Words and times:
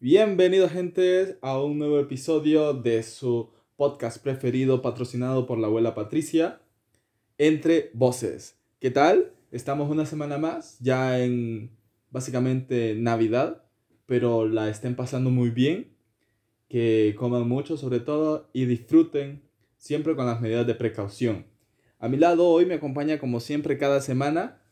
Bienvenidos, 0.00 0.70
gente, 0.70 1.38
a 1.42 1.60
un 1.60 1.76
nuevo 1.76 1.98
episodio 1.98 2.72
de 2.72 3.02
su 3.02 3.50
podcast 3.74 4.22
preferido, 4.22 4.80
patrocinado 4.80 5.44
por 5.44 5.58
la 5.58 5.66
abuela 5.66 5.96
Patricia, 5.96 6.60
Entre 7.36 7.90
Voces. 7.94 8.60
¿Qué 8.78 8.92
tal? 8.92 9.32
Estamos 9.50 9.90
una 9.90 10.06
semana 10.06 10.38
más, 10.38 10.78
ya 10.78 11.18
en 11.18 11.72
básicamente 12.12 12.94
Navidad, 12.94 13.64
pero 14.06 14.46
la 14.46 14.68
estén 14.68 14.94
pasando 14.94 15.30
muy 15.30 15.50
bien. 15.50 15.96
Que 16.68 17.16
coman 17.18 17.48
mucho, 17.48 17.76
sobre 17.76 17.98
todo, 17.98 18.50
y 18.52 18.66
disfruten 18.66 19.42
siempre 19.78 20.14
con 20.14 20.26
las 20.26 20.40
medidas 20.40 20.68
de 20.68 20.76
precaución. 20.76 21.46
A 21.98 22.08
mi 22.08 22.18
lado 22.18 22.46
hoy 22.46 22.66
me 22.66 22.74
acompaña, 22.74 23.18
como 23.18 23.40
siempre, 23.40 23.78
cada 23.78 24.00
semana, 24.00 24.62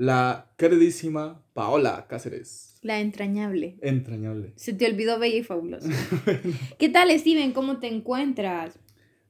la 0.00 0.50
queridísima 0.56 1.44
Paola 1.52 2.06
Cáceres. 2.08 2.78
La 2.80 3.00
entrañable. 3.00 3.76
Entrañable. 3.82 4.54
Se 4.56 4.72
te 4.72 4.86
olvidó 4.86 5.18
bella 5.18 5.36
y 5.36 5.42
fabulosa. 5.42 5.90
¿Qué 6.78 6.88
tal, 6.88 7.10
Steven? 7.18 7.52
¿Cómo 7.52 7.80
te 7.80 7.88
encuentras? 7.88 8.78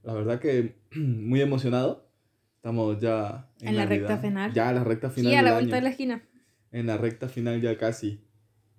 La 0.05 0.15
verdad 0.15 0.39
que 0.39 0.77
muy 0.95 1.41
emocionado. 1.41 2.09
Estamos 2.55 3.01
ya 3.01 3.51
En 3.61 3.75
la 3.75 3.85
recta 3.85 4.19
final. 4.19 4.53
Ya, 4.53 4.73
la 4.73 4.85
recta 4.85 5.11
final. 5.11 5.33
Sí, 5.33 5.37
a 5.37 5.43
la 5.43 5.51
del 5.51 5.59
vuelta 5.59 5.75
de 5.75 5.79
año. 5.79 5.85
la 5.85 5.91
esquina. 5.91 6.29
En 6.71 6.87
la 6.87 6.99
recta 6.99 7.29
final 7.29 7.61
ya 7.61 7.77
casi. 7.77 8.21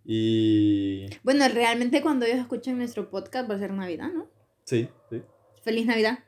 Y. 0.05 1.07
Bueno, 1.23 1.45
realmente 1.49 2.01
cuando 2.01 2.25
ellos 2.25 2.39
escuchen 2.39 2.77
nuestro 2.77 3.09
podcast 3.09 3.51
va 3.51 3.55
a 3.55 3.59
ser 3.59 3.73
Navidad, 3.73 4.13
¿no? 4.13 4.29
Sí, 4.63 4.87
sí. 5.09 5.21
Feliz 5.61 5.87
Navidad. 5.87 6.19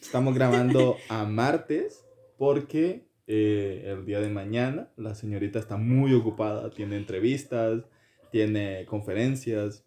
Estamos 0.00 0.34
grabando 0.34 0.96
a 1.08 1.24
martes 1.26 2.04
porque 2.38 3.11
eh, 3.34 3.84
el 3.86 4.04
día 4.04 4.20
de 4.20 4.28
mañana 4.28 4.90
la 4.98 5.14
señorita 5.14 5.58
está 5.58 5.78
muy 5.78 6.12
ocupada. 6.12 6.68
Tiene 6.70 6.98
entrevistas, 6.98 7.82
tiene 8.30 8.84
conferencias. 8.84 9.86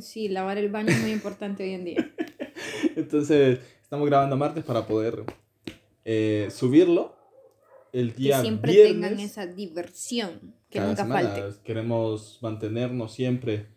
Sí, 0.00 0.28
lavar 0.28 0.58
el 0.58 0.70
baño 0.70 0.88
es 0.88 1.00
muy 1.00 1.12
importante 1.12 1.62
hoy 1.62 1.74
en 1.74 1.84
día. 1.84 2.12
Entonces, 2.96 3.60
estamos 3.80 4.08
grabando 4.08 4.36
martes 4.36 4.64
para 4.64 4.86
poder 4.88 5.22
eh, 6.04 6.48
subirlo 6.50 7.14
el 7.92 8.12
Que 8.12 8.22
día 8.22 8.40
siempre 8.40 8.72
viernes. 8.72 8.92
tengan 8.92 9.20
esa 9.20 9.46
diversión 9.46 10.54
que 10.68 10.78
cada 10.78 10.88
nunca 10.90 11.02
semana. 11.04 11.30
falte. 11.30 11.62
Queremos 11.62 12.38
mantenernos 12.42 13.12
siempre 13.12 13.68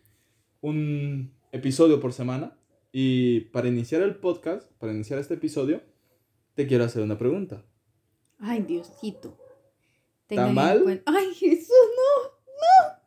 un 0.60 1.32
episodio 1.52 2.00
por 2.00 2.12
semana. 2.12 2.58
Y 2.90 3.42
para 3.52 3.68
iniciar 3.68 4.02
el 4.02 4.16
podcast, 4.16 4.70
para 4.78 4.92
iniciar 4.92 5.20
este 5.20 5.34
episodio, 5.34 5.82
te 6.54 6.66
quiero 6.66 6.82
hacer 6.84 7.02
una 7.02 7.16
pregunta. 7.18 7.64
Ay, 8.38 8.62
Diosito. 8.62 9.36
¿Tamal? 10.26 11.02
Ay, 11.06 11.34
Jesús, 11.34 11.68
no. 11.68 12.98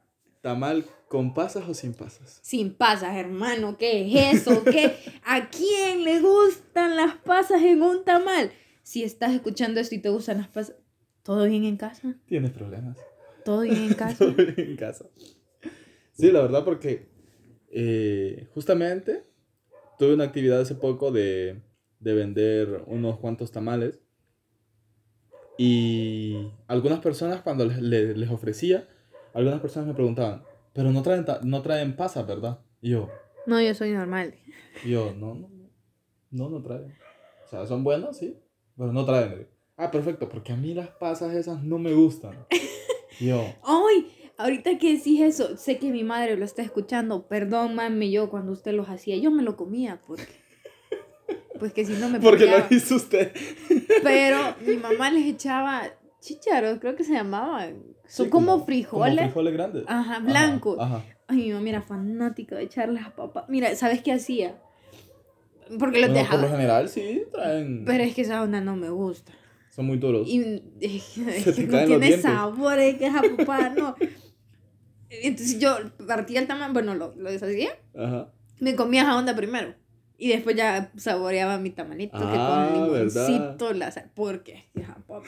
¿Tamal 0.42 0.86
con 1.08 1.33
pasas 1.33 1.67
o 1.67 1.73
sin 1.73 1.94
pasas? 1.94 2.39
Sin 2.44 2.73
pasas, 2.73 3.16
hermano, 3.16 3.78
¿qué 3.78 4.02
es 4.02 4.42
eso? 4.48 4.64
¿Qué? 4.64 4.95
¿A 5.25 5.50
quién 5.50 6.03
le 6.03 6.22
gustan 6.22 6.95
las 6.95 7.16
pasas 7.16 7.61
en 7.61 7.81
un 7.81 8.03
tamal? 8.05 8.52
Si 8.83 9.03
estás 9.03 9.33
escuchando 9.33 9.80
esto 9.80 9.95
y 9.95 10.00
te 10.00 10.09
gustan 10.09 10.38
las 10.38 10.48
pasas, 10.48 10.75
¿todo 11.23 11.45
bien 11.45 11.66
en 11.66 11.78
casa? 11.78 12.16
Tienes 12.28 12.52
problemas. 12.52 12.98
¿Todo 13.44 13.61
bien 13.61 13.83
en 13.83 13.94
casa? 13.94 14.17
Todo 14.20 14.33
bien 14.33 14.55
en 14.58 14.78
casa. 14.78 15.05
Sí, 16.14 16.31
la 16.31 16.42
verdad, 16.42 16.64
porque 16.64 17.09
eh, 17.70 18.48
justamente 18.53 19.23
tuve 20.00 20.14
una 20.14 20.25
actividad 20.25 20.61
hace 20.61 20.75
poco 20.75 21.11
de, 21.11 21.61
de 22.00 22.14
vender 22.14 22.83
unos 22.88 23.20
cuantos 23.20 23.52
tamales. 23.52 24.00
Y 25.58 26.52
algunas 26.68 27.00
personas, 27.00 27.42
cuando 27.42 27.66
les, 27.66 27.82
les- 27.82 28.18
les 28.18 28.30
ofrecía, 28.30 28.88
algunas 29.34 29.60
personas 29.60 29.88
me 29.88 29.94
preguntaban, 29.94 30.44
pero 30.74 30.92
no 30.92 31.02
traen, 31.02 31.26
no 31.44 31.62
traen 31.62 31.96
pasas, 31.96 32.26
¿verdad? 32.28 32.60
Y 32.82 32.92
yo, 32.92 33.10
No, 33.46 33.60
yo 33.62 33.74
soy 33.74 33.92
normal. 33.92 34.36
y 34.84 34.92
yo, 34.92 35.14
no, 35.18 35.34
no, 35.36 35.50
no, 36.32 36.50
no, 36.50 36.62
traen. 36.62 36.94
O 37.46 37.50
sea, 37.50 37.66
son 37.66 37.84
buenos, 37.84 38.18
sí, 38.18 38.38
pero 38.78 38.92
no 38.94 39.06
traen. 39.06 39.48
Ah, 39.78 39.90
perfecto, 39.92 40.28
porque 40.30 40.52
a 40.54 40.56
mí 40.58 40.73
las 40.73 40.90
pasas 40.90 41.34
esas 41.36 41.64
no 41.64 41.78
me 41.80 41.94
gustan. 41.94 42.46
Y 43.20 43.28
yo, 43.28 43.44
¡Ay! 43.64 44.14
Ahorita 44.40 44.78
que 44.78 44.94
decís 44.98 45.22
eso, 45.22 45.58
sé 45.58 45.80
que 45.80 45.92
mi 45.92 46.04
madre 46.04 46.38
lo 46.38 46.46
está 46.46 46.62
escuchando. 46.62 47.28
Perdón, 47.28 47.73
mami, 47.73 48.12
yo 48.12 48.30
cuando 48.30 48.52
usted 48.52 48.73
los 48.73 48.88
hacía, 48.90 49.17
yo 49.17 49.32
me 49.32 49.42
lo 49.42 49.56
comía 49.58 50.00
porque. 50.06 50.46
Pues 51.60 51.73
que 51.73 51.86
si 51.86 51.94
no 51.94 52.10
me 52.10 52.20
porque 52.20 52.45
peleaba. 52.45 52.68
lo 52.70 52.76
hizo 52.76 52.95
usted. 52.95 53.32
Pero 54.04 54.56
mi 54.66 54.78
mamá 54.78 55.10
les 55.12 55.26
echaba 55.26 55.84
chícharos, 56.22 56.80
creo 56.80 56.95
que 56.95 57.04
se 57.04 57.14
llamaban. 57.14 57.84
Son 58.08 58.26
Sí, 58.26 58.30
como, 58.30 58.54
Como 58.54 58.66
frijoles. 58.66 59.26
frijoles 59.26 59.54
grandes. 59.54 59.84
Ajá, 59.88 60.20
blancos. 60.20 60.78
Ajá. 60.80 61.04
Ay, 61.28 61.38
mi 61.48 61.54
mamá 61.54 61.70
era 61.70 61.82
fanática 61.82 62.56
de 62.56 62.64
echarles 62.64 63.04
a 63.06 63.16
papá. 63.16 63.46
Mira, 63.50 63.76
¿sabes 63.76 64.02
qué 64.02 64.14
hacía? 64.14 64.56
Porque 65.80 66.00
los 66.00 66.10
Bueno, 66.10 66.26
por 66.30 66.36
lo 66.36 66.42
dejaba. 66.42 66.50
general 66.50 66.90
sí 66.90 67.23
traen. 67.32 67.84
Pero 67.86 68.04
es 68.04 68.16
que 68.16 68.22
esa 68.22 68.42
onda 68.42 68.62
no 68.62 68.76
me 68.78 68.90
gusta. 68.90 69.34
Son 69.70 69.86
muy 69.86 69.98
duros. 69.98 70.28
Y 70.28 70.64
es 70.80 71.04
que, 71.14 71.67
no 71.67 71.86
tiene 71.86 72.17
sabor, 72.17 72.80
es 72.80 72.96
que 72.98 73.08
es 73.08 73.16
a 73.16 73.22
papá, 73.22 73.70
no. 73.70 73.96
Entonces 75.10 75.60
yo 75.60 75.76
partía 76.08 76.40
el 76.40 76.48
tamal, 76.48 76.73
bueno, 76.73 76.94
lo, 76.96 77.14
lo 77.16 77.32
deshacía, 77.32 77.70
Ajá. 77.98 78.32
me 78.60 78.76
comía 78.76 79.04
esa 79.04 79.17
onda 79.17 79.36
primero. 79.36 79.73
Y 80.17 80.30
después 80.30 80.55
ya 80.55 80.92
saboreaba 80.98 81.58
mi 81.60 81.70
tamalito 81.70 82.17
Ah, 82.17 82.70
que 82.72 82.78
con 82.80 82.92
¿verdad? 82.94 83.28
limoncito, 83.30 83.73
la 83.73 83.92
sal. 83.92 84.10
Porque, 84.16 84.66
hija, 84.76 84.98
papá. 85.08 85.26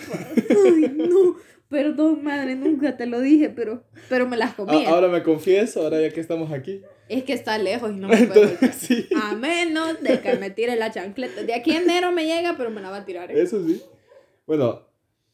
Ay, 0.50 0.92
no. 0.96 1.36
Perdón, 1.68 2.24
madre, 2.24 2.56
nunca 2.56 2.98
te 2.98 3.06
lo 3.06 3.20
dije, 3.22 3.50
pero, 3.52 3.84
pero 4.10 4.28
me 4.28 4.36
las 4.38 4.52
Ah, 4.52 4.56
comía. 4.56 4.90
ahora 4.90 5.08
me 5.08 5.22
confieso, 5.22 5.84
ahora 5.84 6.02
ya 6.02 6.10
que 6.10 6.20
estamos 6.20 6.52
aquí. 6.52 6.82
Es 7.08 7.24
que 7.24 7.34
está 7.34 7.60
lejos 7.60 7.92
y 7.92 7.96
no 7.98 8.08
me 8.08 8.18
puedo. 8.26 8.44
Entonces, 8.44 8.76
sí. 8.80 9.08
A 9.22 9.36
menos 9.36 10.02
de 10.02 10.20
que 10.22 10.34
me 10.38 10.50
tire 10.50 10.76
la 10.76 10.90
chancleta. 10.92 11.44
De 11.44 11.54
aquí 11.54 11.72
a 11.76 11.82
enero 11.82 12.12
me 12.12 12.26
llega, 12.26 12.56
pero 12.58 12.72
me 12.72 12.82
la 12.82 12.90
va 12.90 12.98
a 12.98 13.06
tirar. 13.06 13.30
¿eh? 13.32 13.40
Eso 13.40 13.64
sí. 13.66 13.84
Bueno, 14.48 14.88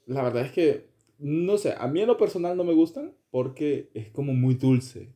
la 0.07 0.21
verdad 0.23 0.43
es 0.45 0.51
que, 0.51 0.89
no 1.19 1.57
sé, 1.57 1.73
a 1.77 1.87
mí 1.87 2.01
en 2.01 2.07
lo 2.07 2.17
personal 2.17 2.57
no 2.57 2.65
me 2.65 2.73
gustan 2.73 3.13
porque 3.31 3.89
es 3.93 4.09
como 4.09 4.33
muy 4.33 4.55
dulce. 4.55 5.13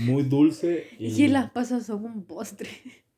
Muy 0.00 0.22
dulce. 0.24 0.86
Y... 0.98 1.16
que 1.16 1.28
las 1.28 1.50
pasas 1.50 1.86
son 1.86 2.04
un 2.04 2.24
postre. 2.24 2.68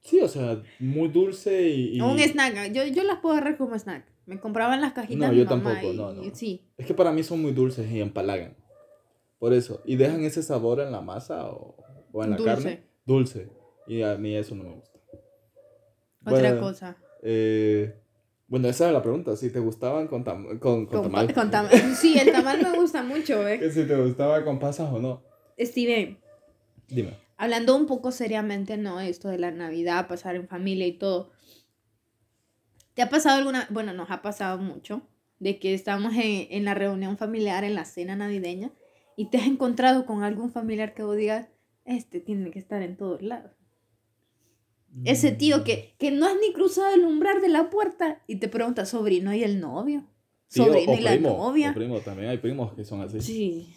Sí, 0.02 0.20
o 0.20 0.28
sea, 0.28 0.62
muy 0.78 1.08
dulce 1.08 1.68
y... 1.68 1.96
y- 1.96 2.00
Un 2.00 2.18
snack. 2.20 2.72
Yo, 2.72 2.84
yo 2.86 3.02
las 3.02 3.18
puedo 3.18 3.34
agarrar 3.34 3.56
como 3.58 3.74
snack. 3.76 4.06
Me 4.26 4.38
compraban 4.40 4.80
las 4.80 4.92
cajitas 4.92 5.30
No, 5.30 5.32
yo 5.36 5.44
mamá 5.44 5.62
tampoco, 5.74 5.92
y- 5.92 5.96
no, 5.96 6.12
no. 6.12 6.22
y 6.24 6.30
sí. 6.34 6.68
Es 6.78 6.86
que 6.86 6.94
para 6.94 7.10
mí 7.12 7.22
son 7.24 7.42
muy 7.42 7.52
dulces 7.52 7.90
y 7.90 8.00
empalagan. 8.00 8.56
Por 9.38 9.52
eso. 9.52 9.82
Y 9.84 9.96
dejan 9.96 10.22
ese 10.24 10.42
sabor 10.42 10.80
en 10.80 10.92
la 10.92 11.00
masa 11.00 11.46
o, 11.50 11.76
o 12.12 12.22
en 12.24 12.30
la 12.30 12.36
Dulce. 12.36 12.54
carne. 12.54 12.82
Dulce. 13.04 13.48
Y 13.88 14.02
a 14.02 14.16
mí 14.16 14.34
eso 14.36 14.54
no 14.54 14.64
me 14.64 14.74
gusta. 14.74 14.98
Otra 16.24 16.40
Bueno, 16.40 16.60
cosa. 16.60 16.96
Eh, 17.22 17.94
bueno, 18.48 18.68
esa 18.68 18.84
era 18.84 18.92
la 18.94 19.02
pregunta. 19.02 19.36
Si 19.36 19.50
te 19.50 19.58
gustaban 19.60 20.06
con, 20.08 20.24
tam- 20.24 20.58
con, 20.60 20.86
con 20.86 20.86
Con, 20.86 21.02
tamal. 21.02 21.26
pa- 21.26 21.34
con 21.34 21.50
tamal. 21.50 21.70
Sí, 22.00 22.16
el 22.18 22.30
tamal 22.32 22.62
me 22.62 22.78
gusta 22.78 23.02
mucho, 23.02 23.46
¿eh? 23.46 23.58
Que 23.58 23.70
si 23.70 23.84
te 23.84 23.96
gustaba 24.00 24.44
con 24.44 24.58
pasas 24.58 24.92
o 24.92 24.98
no. 25.00 25.22
Steven, 25.58 26.18
Dime. 26.88 27.16
hablando 27.36 27.76
un 27.76 27.86
poco 27.86 28.12
seriamente, 28.12 28.76
¿no? 28.76 29.00
Esto 29.00 29.28
de 29.28 29.38
la 29.38 29.50
Navidad, 29.50 30.08
pasar 30.08 30.36
en 30.36 30.48
familia 30.48 30.86
y 30.86 30.92
todo. 30.92 31.30
¿Te 32.94 33.02
ha 33.02 33.10
pasado 33.10 33.38
alguna, 33.38 33.66
bueno, 33.70 33.92
nos 33.92 34.10
ha 34.10 34.22
pasado 34.22 34.58
mucho, 34.58 35.02
de 35.38 35.58
que 35.58 35.74
estamos 35.74 36.14
en, 36.14 36.46
en 36.50 36.64
la 36.64 36.74
reunión 36.74 37.18
familiar, 37.18 37.64
en 37.64 37.74
la 37.74 37.84
cena 37.84 38.16
navideña, 38.16 38.72
y 39.16 39.26
te 39.26 39.38
has 39.38 39.46
encontrado 39.46 40.06
con 40.06 40.22
algún 40.22 40.50
familiar 40.50 40.94
que 40.94 41.02
vos 41.02 41.16
digas, 41.16 41.48
este 41.84 42.20
tiene 42.20 42.50
que 42.50 42.58
estar 42.58 42.82
en 42.82 42.96
todos 42.96 43.22
lados? 43.22 43.52
Ese 45.04 45.30
tío 45.30 45.62
que, 45.62 45.94
que 45.98 46.10
no 46.10 46.26
has 46.26 46.36
ni 46.40 46.54
cruzado 46.54 46.94
el 46.94 47.04
umbral 47.04 47.42
de 47.42 47.48
la 47.48 47.68
puerta 47.68 48.22
y 48.26 48.36
te 48.36 48.48
pregunta, 48.48 48.86
sobrino 48.86 49.34
y 49.34 49.44
el 49.44 49.60
novio, 49.60 50.06
Tío 50.48 50.64
sobrino 50.64 50.92
o 50.92 50.94
y 50.94 51.00
la 51.00 51.18
novia. 51.18 51.70
O 51.72 51.74
primo, 51.74 52.00
también 52.00 52.30
hay 52.30 52.38
primos 52.38 52.72
que 52.72 52.84
son 52.84 53.02
así. 53.02 53.20
Sí. 53.20 53.74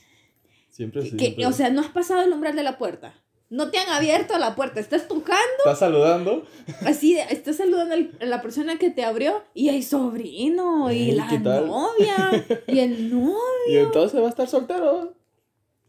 Siempre 0.70 1.02
sí. 1.04 1.18
Que- 1.18 1.46
o 1.46 1.52
sea, 1.52 1.70
no 1.70 1.82
has 1.82 1.90
pasado 1.90 2.22
el 2.22 2.32
umbral 2.32 2.56
de 2.56 2.64
la 2.64 2.78
puerta. 2.78 3.14
No 3.50 3.72
te 3.72 3.80
han 3.80 3.90
abierto 3.90 4.38
la 4.38 4.54
puerta. 4.56 4.80
Estás 4.80 5.08
tocando, 5.08 5.40
Estás 5.58 5.80
saludando. 5.80 6.46
así, 6.86 7.18
estás 7.18 7.56
saludando 7.58 7.96
al- 7.96 8.12
a 8.22 8.26
la 8.26 8.42
persona 8.44 8.78
que 8.78 8.92
te 8.92 9.04
abrió 9.04 9.44
y 9.56 9.70
hay 9.70 9.82
sobrino 9.82 10.92
y 10.92 11.12
la 11.14 11.26
novia 11.40 12.46
y 12.68 12.80
el 12.80 13.10
novio. 13.14 13.34
Y 13.68 13.78
entonces 13.78 14.22
va 14.22 14.28
a 14.28 14.30
estar 14.30 14.48
soltero. 14.48 15.16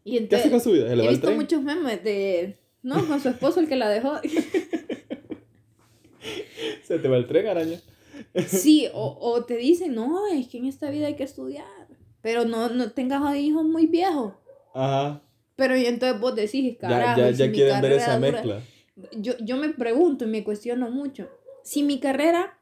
Y 0.05 0.13
¿Qué 0.13 0.37
hace 0.37 0.49
entonces, 0.49 0.51
con 0.51 0.61
su 0.61 0.73
vida? 0.73 0.89
¿Se 0.89 0.97
le 0.97 1.03
he 1.03 1.07
el 1.07 1.13
visto 1.13 1.31
muchos 1.33 1.63
memes 1.63 2.03
de, 2.03 2.59
¿no? 2.83 3.07
Con 3.07 3.21
su 3.21 3.29
esposo 3.29 3.61
el 3.61 3.69
que 3.69 3.77
la 3.77 3.91
dejó. 3.91 4.15
Se 6.83 6.99
te 6.99 7.09
va 7.09 7.17
el 7.17 7.27
tren, 7.27 7.47
araña. 7.47 7.79
Sí, 8.47 8.89
o, 8.93 9.17
o 9.21 9.45
te 9.45 9.57
dicen, 9.57 9.95
no, 9.95 10.27
es 10.29 10.49
que 10.49 10.59
en 10.59 10.67
esta 10.67 10.91
vida 10.91 11.07
hay 11.07 11.17
que 11.17 11.25
estudiar. 11.25 11.67
Pero 12.23 12.45
no, 12.45 12.69
no 12.69 12.91
tengas 12.93 13.35
hijos 13.37 13.65
muy 13.65 13.87
viejos. 13.87 14.35
Ajá. 14.75 15.23
Pero 15.57 15.77
y 15.77 15.87
entonces 15.87 16.21
vos 16.21 16.35
decís, 16.35 16.73
Ya, 16.81 16.89
carajo, 16.89 17.21
ya, 17.21 17.33
si 17.33 17.39
ya 17.39 17.47
mi 17.47 17.53
quieren 17.53 17.81
ver 17.83 17.93
esa 17.93 18.17
dura- 18.19 18.31
mezcla. 18.33 18.61
yo, 19.13 19.35
yo 19.41 19.57
me 19.57 19.69
pregunto 19.71 20.25
y 20.25 20.29
me 20.29 20.43
cuestiono 20.45 20.91
mucho. 20.91 21.29
Si 21.63 21.83
mi 21.83 22.01
carrera, 22.01 22.59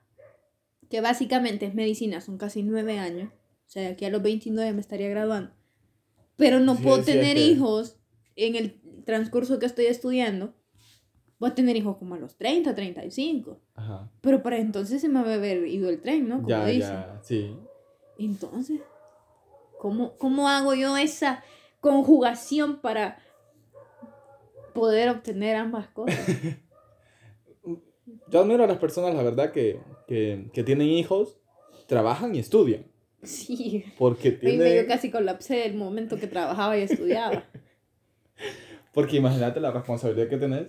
que 0.91 1.01
básicamente 1.01 1.67
es 1.67 1.75
medicina, 1.75 2.21
son 2.21 2.39
casi 2.39 2.63
nueve 2.63 2.99
años, 2.99 3.31
o 3.33 3.71
sea, 3.71 3.91
aquí 3.91 4.05
a 4.05 4.11
los 4.11 4.23
29 4.23 4.73
me 4.73 4.81
estaría 4.81 5.09
graduando, 5.09 5.53
pero 6.37 6.59
no 6.61 6.75
Sí, 6.77 6.83
puedo 6.83 7.03
tener 7.03 7.37
que- 7.37 7.43
hijos 7.47 7.97
en 8.37 8.57
el 8.57 8.81
transcurso 9.05 9.59
que 9.59 9.67
estoy 9.67 9.87
estudiando, 9.87 10.55
voy 11.39 11.51
a 11.51 11.55
tener 11.55 11.77
hijos 11.77 11.99
como 11.99 12.15
a 12.15 12.19
los 12.19 12.37
30, 12.37 12.75
35. 12.75 13.61
Ajá. 13.75 14.11
Pero 14.23 14.43
para 14.43 14.59
entonces 14.59 15.01
se 15.01 15.09
me 15.09 15.23
va 15.23 15.31
a 15.31 15.35
haber 15.35 15.67
ido 15.69 15.89
el 15.89 16.01
tren, 16.01 16.29
¿no? 16.29 16.37
Como 16.39 16.49
Ya, 16.49 16.67
dicen. 16.67 16.91
ya, 16.91 17.21
sí. 17.23 17.55
Entonces, 18.19 18.81
¿cómo, 19.79 20.17
¿cómo 20.19 20.49
hago 20.49 20.75
yo 20.75 20.97
esa 20.97 21.45
conjugación 21.81 22.81
para 22.81 23.19
poder 24.75 25.09
obtener 25.11 25.57
ambas 25.57 25.89
cosas? 25.89 26.19
Yo 28.31 28.41
admiro 28.41 28.65
a 28.65 28.67
las 28.67 28.79
personas, 28.79 29.15
la 29.15 29.23
verdad, 29.23 29.53
que, 29.53 29.81
que, 30.07 30.51
que 30.53 30.63
tienen 30.65 30.89
hijos, 30.89 31.39
trabajan 31.87 32.35
y 32.35 32.39
estudian. 32.39 32.87
Sí. 33.23 33.85
Porque 33.99 34.39
yo 34.41 34.87
casi 34.87 35.11
colapsé 35.11 35.67
el 35.67 35.75
momento 35.75 36.19
que 36.19 36.27
trabajaba 36.27 36.79
y 36.79 36.83
estudiaba. 36.83 37.45
Porque 38.95 39.17
imagínate 39.17 39.61
la 39.61 39.71
responsabilidad 39.71 40.29
que 40.29 40.37
tenés 40.39 40.69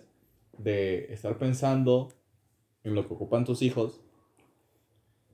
de 0.58 1.14
estar 1.14 1.38
pensando 1.38 2.10
en 2.84 2.96
lo 2.96 3.08
que 3.08 3.14
ocupan 3.14 3.46
tus 3.46 3.62
hijos, 3.62 4.02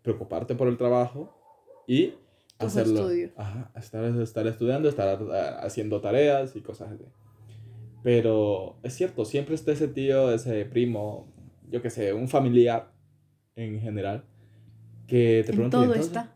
preocuparte 0.02 0.56
por 0.56 0.68
el 0.68 0.78
trabajo 0.78 1.34
y 1.88 2.14
Tus 2.58 2.68
hacerlo. 2.70 3.00
estudios. 3.02 3.32
Ajá, 3.36 3.72
estar, 3.76 4.04
estar 4.22 4.48
estudiando, 4.48 4.88
estar 4.90 5.20
ah, 5.32 5.60
haciendo 5.62 6.00
tareas 6.02 6.56
y 6.56 6.62
cosas 6.62 6.92
así. 6.94 7.04
Pero 8.04 8.78
es 8.84 8.94
cierto, 8.94 9.26
siempre 9.26 9.56
está 9.56 9.72
ese 9.72 9.88
tío, 9.88 10.32
ese 10.32 10.64
primo, 10.66 11.28
yo 11.70 11.82
qué 11.82 11.90
sé, 11.90 12.14
un 12.14 12.28
familiar 12.28 12.92
en 13.56 13.80
general, 13.82 14.24
que 15.08 15.44
te 15.46 15.54
pregunta, 15.54 15.78
"¿Y 15.78 15.82
todo 15.82 15.84
entonces? 15.94 16.06
está. 16.08 16.36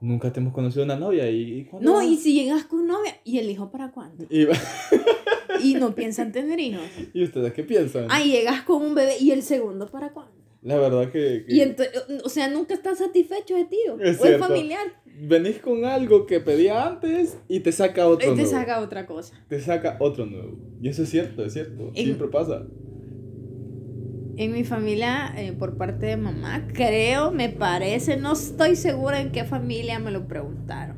Nunca 0.00 0.32
te 0.32 0.40
hemos 0.40 0.52
conocido 0.52 0.84
una 0.84 0.96
novia 0.96 1.30
y, 1.30 1.60
y 1.60 1.64
¿cuándo 1.66 1.88
No, 1.90 1.96
vas?". 1.98 2.06
y 2.06 2.16
si 2.16 2.34
llegas 2.34 2.64
con 2.64 2.86
novia, 2.86 3.16
¿y 3.24 3.38
el 3.38 3.48
hijo 3.48 3.70
para 3.70 3.92
cuándo? 3.92 4.24
y, 4.28 4.46
Y 5.62 5.74
no 5.74 5.94
piensan 5.94 6.32
tener 6.32 6.58
hijos. 6.58 6.82
¿y 7.14 7.22
ustedes 7.22 7.52
qué 7.52 7.62
piensan? 7.62 8.06
Ah, 8.10 8.20
llegas 8.22 8.62
con 8.62 8.82
un 8.82 8.94
bebé, 8.94 9.16
¿y 9.20 9.30
el 9.30 9.42
segundo 9.42 9.86
para 9.86 10.10
cuándo? 10.12 10.32
La 10.62 10.76
verdad 10.78 11.10
que, 11.12 11.44
que 11.46 11.54
Y 11.54 12.20
o 12.24 12.28
sea, 12.28 12.48
nunca 12.48 12.74
estás 12.74 12.98
satisfecho 12.98 13.54
de 13.54 13.64
tío. 13.66 13.98
Es 14.00 14.18
o 14.20 14.22
cierto. 14.24 14.44
familiar. 14.46 15.01
Venís 15.20 15.58
con 15.58 15.84
algo 15.84 16.26
que 16.26 16.40
pedía 16.40 16.86
antes 16.86 17.38
y 17.48 17.60
te 17.60 17.72
saca 17.72 18.06
otro 18.08 18.30
te 18.30 18.34
nuevo. 18.34 18.50
saca 18.50 18.80
otra 18.80 19.06
cosa. 19.06 19.34
Te 19.48 19.60
saca 19.60 19.96
otro 20.00 20.26
nuevo. 20.26 20.58
Y 20.80 20.88
eso 20.88 21.02
es 21.04 21.10
cierto, 21.10 21.44
es 21.44 21.52
cierto. 21.52 21.88
En- 21.94 22.04
Siempre 22.04 22.28
pasa. 22.28 22.66
En 24.36 24.52
mi 24.52 24.64
familia, 24.64 25.32
eh, 25.36 25.52
por 25.52 25.76
parte 25.76 26.06
de 26.06 26.16
mamá, 26.16 26.66
creo, 26.72 27.30
me 27.32 27.50
parece, 27.50 28.16
no 28.16 28.32
estoy 28.32 28.76
segura 28.76 29.20
en 29.20 29.30
qué 29.30 29.44
familia 29.44 29.98
me 29.98 30.10
lo 30.10 30.26
preguntaron. 30.26 30.96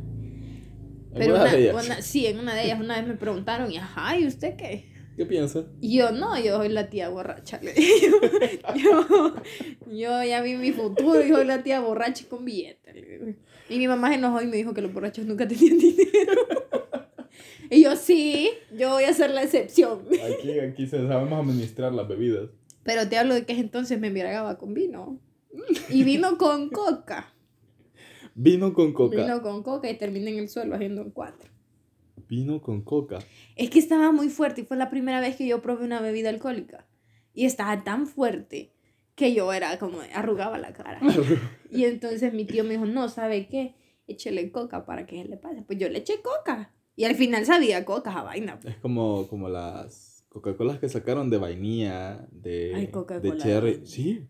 Pero 1.13 1.35
Alguna 1.37 1.43
una, 1.43 1.53
de 1.53 1.63
ellas. 1.71 1.85
una- 1.87 2.03
sí, 2.03 2.27
en 2.27 2.39
una 2.39 2.55
de 2.55 2.65
ellas 2.65 2.81
una 2.81 2.97
vez 2.97 3.07
me 3.09 3.15
preguntaron, 3.15 3.71
y 3.73 3.77
ajá, 3.79 4.17
¿y 4.19 4.27
usted 4.27 4.55
qué? 4.57 4.93
¿Qué 5.17 5.27
piensas? 5.27 5.67
Y 5.81 5.99
yo, 5.99 6.11
no, 6.13 6.37
yo 6.41 6.57
soy 6.57 6.69
la 6.71 6.89
tía 6.91 7.09
borracha. 7.09 7.59
dije. 7.59 7.75
yo, 8.83 9.35
yo 9.93 10.25
ya 10.25 10.41
vi 10.41 10.55
mi 10.57 10.73
futuro, 10.73 11.21
yo 11.23 11.37
soy 11.37 11.45
la 11.47 11.63
tía 11.63 11.81
borracha 11.81 12.25
y 12.25 12.27
con 12.27 12.45
billete. 12.45 13.37
Y 13.69 13.79
mi 13.79 13.89
mamá 13.89 14.09
se 14.11 14.17
enojó 14.17 14.43
y 14.43 14.47
me 14.47 14.57
dijo 14.57 14.75
que 14.75 14.83
los 14.83 14.93
borrachos 14.93 15.27
nunca 15.27 15.47
tenían 15.49 15.79
dinero. 15.79 16.43
y 17.71 17.83
yo, 17.83 17.97
sí, 17.97 18.51
yo 18.77 18.91
voy 18.91 19.05
a 19.05 19.13
ser 19.13 19.31
la 19.31 19.43
excepción. 19.43 20.03
Aquí, 20.39 20.59
aquí 20.61 20.87
se 20.87 20.99
sabemos 21.07 21.41
administrar 21.41 21.93
las 21.93 22.07
bebidas. 22.09 22.51
Pero 22.83 23.09
te 23.09 23.17
hablo 23.17 23.35
de 23.35 23.47
que 23.47 23.55
entonces 23.55 23.99
me 23.99 24.09
embriagaba 24.09 24.59
con 24.59 24.75
vino. 24.75 25.19
Y 25.89 26.03
vino 26.05 26.37
con 26.37 26.69
coca. 26.69 27.33
Vino 28.35 28.75
con 28.75 28.93
coca. 28.93 29.17
Vino, 29.17 29.27
Vino 29.27 29.43
con 29.43 29.63
coca 29.63 29.91
y 29.91 29.97
terminé 29.97 30.33
en 30.33 30.39
el 30.39 30.49
suelo 30.49 30.75
haciendo 30.75 31.03
un 31.03 31.11
cuatro. 31.11 31.51
con 32.63 32.83
coca. 32.83 33.21
Es 33.57 33.71
que 33.71 33.79
estaba 33.79 34.13
muy 34.13 34.29
fuerte 34.29 34.63
y 34.63 34.65
fue 34.65 34.77
la 34.77 34.91
primera 34.91 35.21
vez 35.21 35.37
que 35.37 35.47
yo 35.47 35.63
probé 35.63 35.85
una 35.85 36.01
bebida 36.01 36.29
alcohólica. 36.29 36.87
Y 37.33 37.47
estaba 37.47 37.83
tan 37.85 38.07
fuerte 38.07 38.74
que 39.15 39.35
yo 39.35 39.53
era 39.53 39.79
como 39.79 39.99
arrugaba 40.15 40.59
la 40.59 40.73
cara. 40.73 41.01
Y 41.71 41.85
entonces 41.85 42.33
mi 42.33 42.45
tío 42.45 42.63
me 42.63 42.71
dijo, 42.71 42.87
no, 42.87 43.09
¿sabe 43.09 43.49
qué? 43.49 43.75
Échele 44.07 44.53
coca 44.53 44.87
para 44.87 45.07
que 45.07 45.23
se 45.23 45.29
le 45.29 45.37
pase. 45.37 45.63
Pues 45.63 45.79
yo 45.79 45.89
le 45.89 45.99
eché 45.99 46.21
coca. 46.23 46.73
Y 46.95 47.05
al 47.05 47.17
final 47.17 47.45
sabía 47.45 47.85
coca 47.85 48.13
a 48.13 48.23
vaina. 48.23 48.61
Es 48.65 48.77
como, 48.77 49.27
como 49.27 49.49
las 49.49 50.25
Coca-Colas 50.29 50.79
que 50.79 50.89
sacaron 50.89 51.31
de 51.31 51.39
vainilla, 51.39 52.29
de, 52.31 52.73
Ay, 52.77 52.91
de 53.21 53.37
cherry. 53.39 53.81
Sí. 53.85 54.29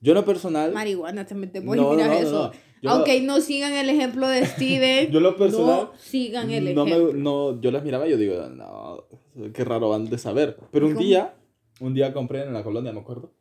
Yo 0.00 0.12
en 0.12 0.16
lo 0.16 0.24
personal. 0.24 0.72
Marihuana, 0.72 1.24
te 1.24 1.34
metemos 1.34 1.76
no, 1.76 1.92
y 1.92 1.96
miras 1.96 2.08
no, 2.08 2.14
no, 2.14 2.20
eso. 2.20 2.52
Aunque 2.84 3.20
no 3.20 3.40
sigan 3.40 3.72
el 3.72 3.88
ejemplo 3.88 4.28
de 4.28 4.44
Steven. 4.44 5.10
yo 5.12 5.20
lo 5.20 5.36
personal. 5.36 5.90
no 5.92 5.98
sigan 5.98 6.50
el 6.50 6.74
no, 6.74 6.84
me, 6.84 6.92
ejemplo. 6.92 7.12
no, 7.14 7.60
yo 7.60 7.70
las 7.70 7.82
miraba 7.82 8.06
y 8.06 8.10
yo 8.10 8.16
digo, 8.16 8.48
no, 8.48 9.06
qué 9.52 9.64
raro 9.64 9.88
van 9.88 10.08
de 10.08 10.18
saber. 10.18 10.56
Pero 10.70 10.86
un 10.86 10.94
¿Cómo? 10.94 11.04
día, 11.04 11.34
un 11.80 11.94
día 11.94 12.12
compré 12.12 12.42
en 12.42 12.52
la 12.52 12.62
colonia, 12.62 12.92
me 12.92 13.00
acuerdo. 13.00 13.32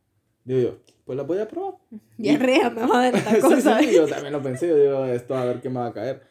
Digo 0.46 0.60
yo, 0.62 0.78
pues 1.04 1.18
la 1.18 1.24
voy 1.24 1.40
a 1.40 1.48
probar. 1.48 1.76
Diarrea 2.18 2.70
me 2.70 2.86
va 2.88 3.00
a 3.00 3.12
dar 3.12 3.16
esta 3.16 3.36
Sí, 3.36 3.42
cosa. 3.42 3.80
sí, 3.80 3.94
yo 3.94 4.08
también 4.08 4.32
lo 4.32 4.42
pensé, 4.42 4.68
yo 4.70 4.78
digo, 4.78 5.06
esto 5.06 5.36
a 5.36 5.44
ver 5.46 5.60
qué 5.62 5.70
me 5.70 5.80
va 5.80 5.88
a 5.88 5.94
caer. 5.94 6.22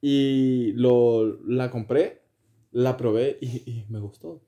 Y 0.00 0.72
lo, 0.72 1.40
la 1.46 1.70
compré, 1.70 2.22
la 2.72 2.96
probé 2.96 3.38
y, 3.40 3.46
y 3.70 3.86
me 3.88 3.98
gustó. 4.00 4.40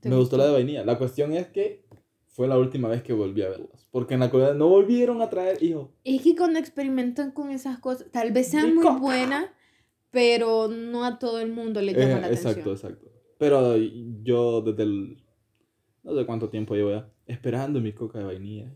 ¿Te 0.00 0.08
me 0.08 0.16
gustó 0.16 0.36
la 0.36 0.46
de 0.46 0.52
vainilla. 0.52 0.84
La 0.84 0.96
cuestión 0.98 1.32
es 1.32 1.48
que 1.48 1.84
fue 2.28 2.46
la 2.48 2.58
última 2.58 2.88
vez 2.88 3.02
que 3.02 3.12
volví 3.12 3.42
a 3.42 3.48
verlas. 3.48 3.88
Porque 3.90 4.14
en 4.14 4.20
la 4.20 4.30
colonia 4.30 4.54
no 4.54 4.68
volvieron 4.68 5.22
a 5.22 5.28
traer, 5.30 5.62
hijo. 5.62 5.92
Es 6.04 6.22
que 6.22 6.36
cuando 6.36 6.58
experimentan 6.58 7.32
con 7.32 7.50
esas 7.50 7.78
cosas, 7.78 8.06
tal 8.12 8.32
vez 8.32 8.48
sean 8.48 8.74
muy 8.74 8.86
buenas, 8.98 9.46
pero 10.10 10.68
no 10.68 11.04
a 11.04 11.18
todo 11.18 11.40
el 11.40 11.52
mundo 11.52 11.80
le 11.80 11.92
llama 11.92 12.04
Eh, 12.18 12.20
la 12.22 12.28
exacto, 12.28 12.60
atención. 12.70 12.74
exacto. 12.92 13.06
Pero 13.38 13.76
yo 13.76 14.60
desde 14.62 14.82
el... 14.82 15.22
No 16.02 16.16
sé 16.16 16.26
cuánto 16.26 16.48
tiempo 16.48 16.74
llevo 16.74 16.90
ya. 16.90 17.08
Esperando 17.28 17.80
mi 17.80 17.92
coca 17.92 18.18
de 18.18 18.24
vainilla. 18.24 18.74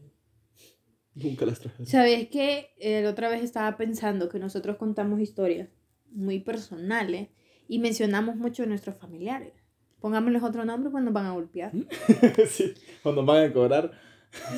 Nunca 1.14 1.44
las 1.44 1.58
traje. 1.58 1.84
¿Sabes 1.84 2.28
qué? 2.28 2.70
Eh, 2.78 3.02
la 3.02 3.10
otra 3.10 3.28
vez 3.28 3.42
estaba 3.42 3.76
pensando 3.76 4.28
que 4.28 4.38
nosotros 4.38 4.76
contamos 4.76 5.20
historias 5.20 5.68
muy 6.10 6.38
personales 6.38 7.28
y 7.66 7.80
mencionamos 7.80 8.36
mucho 8.36 8.62
a 8.62 8.66
nuestros 8.66 8.96
familiares. 8.96 9.52
Pongámosles 10.00 10.42
otro 10.42 10.64
nombre 10.64 10.90
cuando 10.90 11.12
van 11.12 11.26
a 11.26 11.32
golpear. 11.32 11.72
sí, 12.48 12.74
cuando 13.02 13.24
van 13.24 13.50
a 13.50 13.52
cobrar 13.52 13.92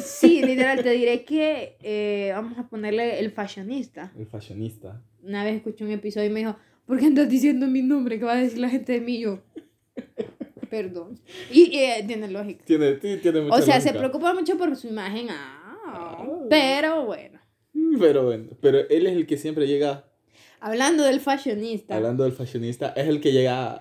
Sí, 0.05 0.41
literal, 0.43 0.83
te 0.83 0.91
diré 0.91 1.25
que 1.25 1.77
eh, 1.83 2.31
vamos 2.33 2.59
a 2.59 2.69
ponerle 2.69 3.19
el 3.19 3.33
fashionista. 3.33 4.13
el 4.17 4.27
fashionista. 4.27 5.03
Una 5.23 5.45
vez 5.45 5.57
escuché 5.57 5.85
un 5.85 5.91
episodio 5.91 6.29
y 6.29 6.33
me 6.33 6.41
dijo, 6.41 6.57
¿por 6.87 6.99
qué 6.99 7.07
andas 7.07 7.29
diciendo 7.29 7.67
mi 7.67 7.83
nombre? 7.83 8.19
¿Qué 8.19 8.25
va 8.25 8.35
a 8.35 8.37
decir 8.37 8.59
la 8.59 8.69
gente 8.69 8.93
de 8.93 9.01
mí? 9.01 9.21
Yo, 9.21 9.43
perdón. 10.83 11.21
Y 11.53 11.77
eh, 11.79 12.03
tiene 12.07 12.29
lógica. 12.29 12.65
Tiene, 12.65 12.95
tiene 12.95 13.41
mucha 13.43 13.55
O 13.57 13.63
sea, 13.63 13.81
se 13.81 13.89
lógica. 13.89 13.99
preocupa 14.01 14.35
mucho 14.35 14.57
por 14.59 14.75
su 14.77 14.89
imagen. 14.89 15.29
Ah, 15.31 15.61
Ah. 15.87 16.27
pero 16.51 17.05
bueno. 17.05 17.39
Pero 18.01 18.25
bueno, 18.25 18.49
pero 18.61 18.79
él 18.89 19.07
es 19.07 19.13
el 19.13 19.27
que 19.27 19.37
siempre 19.37 19.67
llega, 19.69 20.05
Hablando 20.61 21.03
del 21.05 21.21
fashionista, 21.21 21.95
hablando 21.95 22.25
del 22.25 22.33
fashionista, 22.33 22.89
es 22.97 23.07
el 23.07 23.21
que 23.21 23.31
llega 23.33 23.81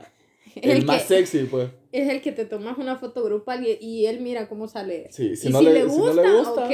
el, 0.56 0.70
el, 0.72 0.86
más 0.86 1.04
que, 1.04 1.08
sexy, 1.16 1.46
pues. 1.46 1.70
es 1.92 2.10
el 2.10 2.22
que 2.22 2.32
te 2.34 2.46
tomas 2.46 2.78
una 2.78 2.98
foto 2.98 3.24
grupal 3.24 3.66
y, 3.66 3.78
y 3.82 4.06
él 4.06 4.20
mira 4.20 4.48
cómo 4.50 4.68
sale. 4.68 5.08
Sí, 5.12 5.36
si 5.38 5.48
y 5.48 5.52
no 5.52 5.60
si, 5.60 5.66
le- 5.66 5.74
le 5.74 5.80
si 5.82 5.86
no 5.88 5.94
gusta, 6.04 6.22
le 6.22 6.32
gusta, 6.38 6.66
ok. 6.66 6.72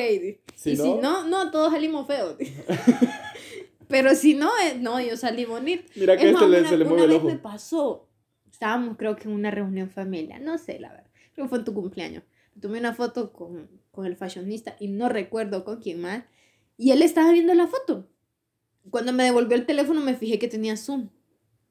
Si 0.55 0.71
y 0.71 0.75
no, 0.75 0.83
si 0.83 0.89
no, 0.95 1.27
no, 1.27 1.51
todos 1.51 1.71
salimos 1.71 2.07
feos. 2.07 2.35
Pero 3.87 4.13
si 4.15 4.33
no, 4.35 4.49
eh, 4.65 4.75
no, 4.79 4.99
yo 5.01 5.15
salí 5.17 5.45
bonita. 5.45 5.83
mira 5.95 6.17
que 6.17 6.23
Es 6.29 6.29
este 6.33 6.41
más, 6.41 6.49
le, 6.49 6.59
una, 6.59 6.69
se 6.69 6.77
le 6.77 6.83
una 6.83 6.89
mueve 6.89 7.03
el 7.05 7.09
vez 7.11 7.17
ojo. 7.19 7.27
me 7.27 7.37
pasó. 7.37 8.08
Estábamos, 8.59 8.97
creo 8.97 9.15
que 9.15 9.23
en 9.29 9.33
una 9.35 9.51
reunión 9.51 9.89
familiar. 9.89 10.41
No 10.41 10.57
sé, 10.57 10.79
la 10.79 10.89
verdad. 10.89 11.07
Creo 11.33 11.45
que 11.45 11.49
fue 11.49 11.59
en 11.59 11.63
tu 11.63 11.73
cumpleaños. 11.73 12.23
Tomé 12.59 12.79
una 12.79 12.93
foto 12.93 13.31
con, 13.31 13.69
con 13.89 14.05
el 14.05 14.17
fashionista 14.17 14.75
y 14.81 14.89
no 14.89 15.07
recuerdo 15.07 15.63
con 15.63 15.79
quién 15.79 16.01
más. 16.01 16.25
Y 16.75 16.91
él 16.91 17.01
estaba 17.01 17.31
viendo 17.31 17.53
la 17.53 17.67
foto. 17.67 18.09
Cuando 18.89 19.13
me 19.13 19.23
devolvió 19.23 19.55
el 19.55 19.65
teléfono 19.65 20.01
me 20.01 20.13
fijé 20.15 20.39
que 20.39 20.49
tenía 20.49 20.75
zoom. 20.75 21.07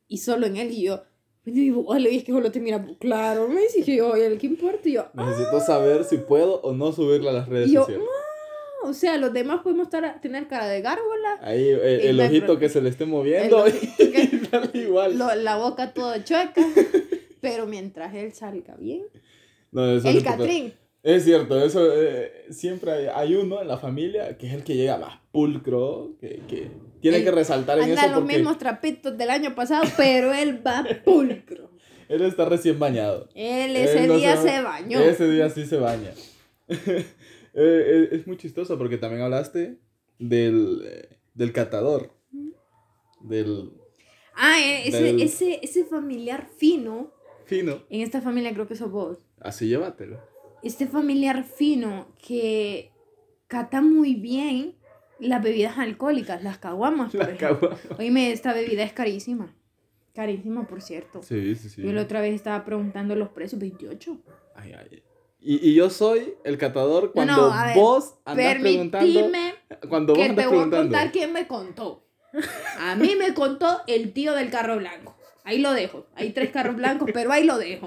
Y 0.07 0.17
solo 0.17 0.47
en 0.47 0.57
él. 0.57 0.71
Y 0.73 0.85
yo, 0.85 1.03
y 1.45 1.71
le 2.01 2.09
dije 2.09 2.25
que 2.25 2.33
solo 2.33 2.51
te 2.51 2.59
mira. 2.59 2.83
Claro, 3.01 3.49
me 3.49 3.61
dije 3.61 3.97
yo, 3.97 4.13
oye, 4.13 4.39
¿qué 4.39 4.47
importa? 4.47 4.89
Y 4.89 4.93
yo, 4.93 5.09
Necesito 5.13 5.61
saber 5.61 6.05
si 6.05 6.17
puedo 6.17 6.63
o 6.63 6.73
no 6.73 6.93
subirla 6.93 7.33
a 7.33 7.35
las 7.35 7.49
redes 7.51 7.69
Y 7.69 7.73
yo, 7.75 7.81
sociales. 7.83 8.07
"Ah", 8.09 8.89
o 8.89 8.95
sea, 8.95 9.19
los 9.19 9.35
demás 9.35 9.61
podemos 9.63 9.89
estar, 9.89 10.23
tener 10.23 10.49
cara 10.49 10.67
de 10.69 10.81
gárgola. 10.81 11.39
Ahí 11.43 11.65
eh, 11.69 12.09
el 12.09 12.19
hay 12.21 12.29
ojito 12.29 12.59
que 12.59 12.71
se 12.71 12.81
le 12.81 12.89
esté 12.89 13.05
moviendo 13.05 13.67
El 13.67 13.75
que- 13.79 14.31
igual. 14.75 15.19
lo- 15.19 15.35
la 15.35 15.57
boca 15.57 15.93
toda 15.93 16.23
chueca. 16.25 16.63
Pero 17.41 17.67
mientras 17.67 18.15
él 18.15 18.33
salga 18.33 18.75
bien. 18.77 19.05
No, 19.71 19.89
eso 19.91 20.09
es 20.09 20.17
El. 20.17 20.25
Catrín. 20.25 20.75
Es 21.03 21.25
cierto, 21.25 21.63
eso 21.65 21.89
eh, 21.95 22.47
siempre 22.51 22.91
hay, 22.93 23.07
hay 23.15 23.35
uno 23.37 23.63
en 23.63 23.69
la 23.69 23.79
familia 23.79 24.37
que 24.37 24.49
es 24.49 24.53
el 24.53 24.65
que 24.65 24.75
llega 24.75 24.99
más 24.99 25.21
pulcro, 25.31 26.11
que, 26.21 26.41
que 26.49 26.71
tiene 27.01 27.19
Él 27.19 27.25
que 27.25 27.31
resaltar 27.31 27.79
en 27.79 27.85
Anda 27.85 28.03
eso 28.03 28.11
los 28.11 28.21
porque 28.21 28.35
mismos 28.37 28.59
trapitos 28.59 29.17
del 29.17 29.31
año 29.31 29.55
pasado, 29.55 29.85
pero 29.97 30.35
él 30.35 30.61
va 30.67 30.85
pulcro. 31.05 31.71
él 32.09 32.23
está 32.23 32.47
recién 32.47 32.79
bañado. 32.81 33.29
Él 33.37 33.77
Él 33.77 33.77
ese 33.77 34.07
no 34.09 34.17
día 34.17 34.37
se 34.37 34.49
se, 34.49 34.57
ba- 34.63 34.71
bañó. 34.71 34.99
Ese 35.01 35.31
día 35.31 35.49
sí 35.51 35.65
se 35.67 35.77
baña. 35.77 36.11
Eh, 37.55 37.85
eh, 37.87 38.09
es 38.13 38.27
muy 38.27 38.37
chistoso 38.37 38.79
porque 38.79 38.99
también 38.99 39.23
hablaste 39.23 39.79
del, 40.21 41.09
del 41.35 41.53
catador. 41.53 42.13
Del... 43.21 43.71
Ah, 44.39 44.59
eh, 44.61 44.89
ese, 44.89 45.03
del- 45.03 45.21
ese, 45.23 45.61
ese 45.63 45.85
familiar 45.85 46.49
fino 46.57 47.13
fino. 47.45 47.83
En 47.91 48.03
esta 48.03 48.21
familia 48.21 48.53
creo 48.53 48.67
que 48.69 48.77
sos 48.77 48.91
vos. 48.91 49.19
Así 49.41 49.69
llévatelo. 49.69 50.21
Este 50.63 50.87
familiar 50.87 51.45
fino 51.45 52.09
que 52.19 52.93
cata 53.47 53.81
muy 53.81 54.15
bien 54.15 54.77
las 55.19 55.43
bebidas 55.43 55.79
alcohólicas, 55.79 56.43
las 56.43 56.59
caguamas. 56.59 57.11
por 57.13 57.21
La 57.27 57.33
ejemplo. 57.33 57.71
cagua. 57.71 57.79
Oíme, 57.99 58.33
esta 58.33 58.53
bebida 58.53 58.83
es 58.83 58.93
carísima. 58.93 59.55
Carísima, 60.15 60.67
por 60.67 60.83
cierto. 60.83 61.23
Sí, 61.23 61.55
sí, 61.55 61.69
sí. 61.71 61.83
Yo 61.83 61.93
la 61.93 62.03
otra 62.03 62.21
vez 62.21 62.35
estaba 62.35 62.65
preguntando 62.65 63.15
los 63.17 63.29
precios, 63.31 63.61
28. 63.61 64.19
Ay, 64.57 64.73
ay. 64.73 65.03
Y, 65.41 65.71
y 65.71 65.75
yo 65.75 65.89
soy 65.89 66.35
el 66.45 66.59
catador 66.59 67.13
cuando 67.13 67.37
no, 67.37 67.53
a 67.55 67.67
ver, 67.69 67.77
vos 67.77 68.15
andas 68.25 68.57
preguntando. 68.57 69.31
Cuando 69.89 70.15
vos 70.15 70.19
que 70.23 70.25
te 70.25 70.31
andas 70.31 70.35
voy 70.35 70.43
a 70.45 70.49
preguntando. 70.49 70.93
contar 70.97 71.13
quién 71.13 71.33
me 71.33 71.47
contó. 71.47 72.05
A 72.79 72.95
mí 72.97 73.15
me 73.17 73.35
contó 73.35 73.81
el 73.87 74.13
tío 74.13 74.35
del 74.35 74.51
carro 74.51 74.77
blanco. 74.77 75.17
Ahí 75.45 75.59
lo 75.59 75.73
dejo. 75.73 76.07
Hay 76.15 76.33
tres 76.33 76.51
carros 76.51 76.77
blancos, 76.77 77.11
pero 77.13 77.33
ahí 77.33 77.45
lo 77.45 77.57
dejo. 77.59 77.87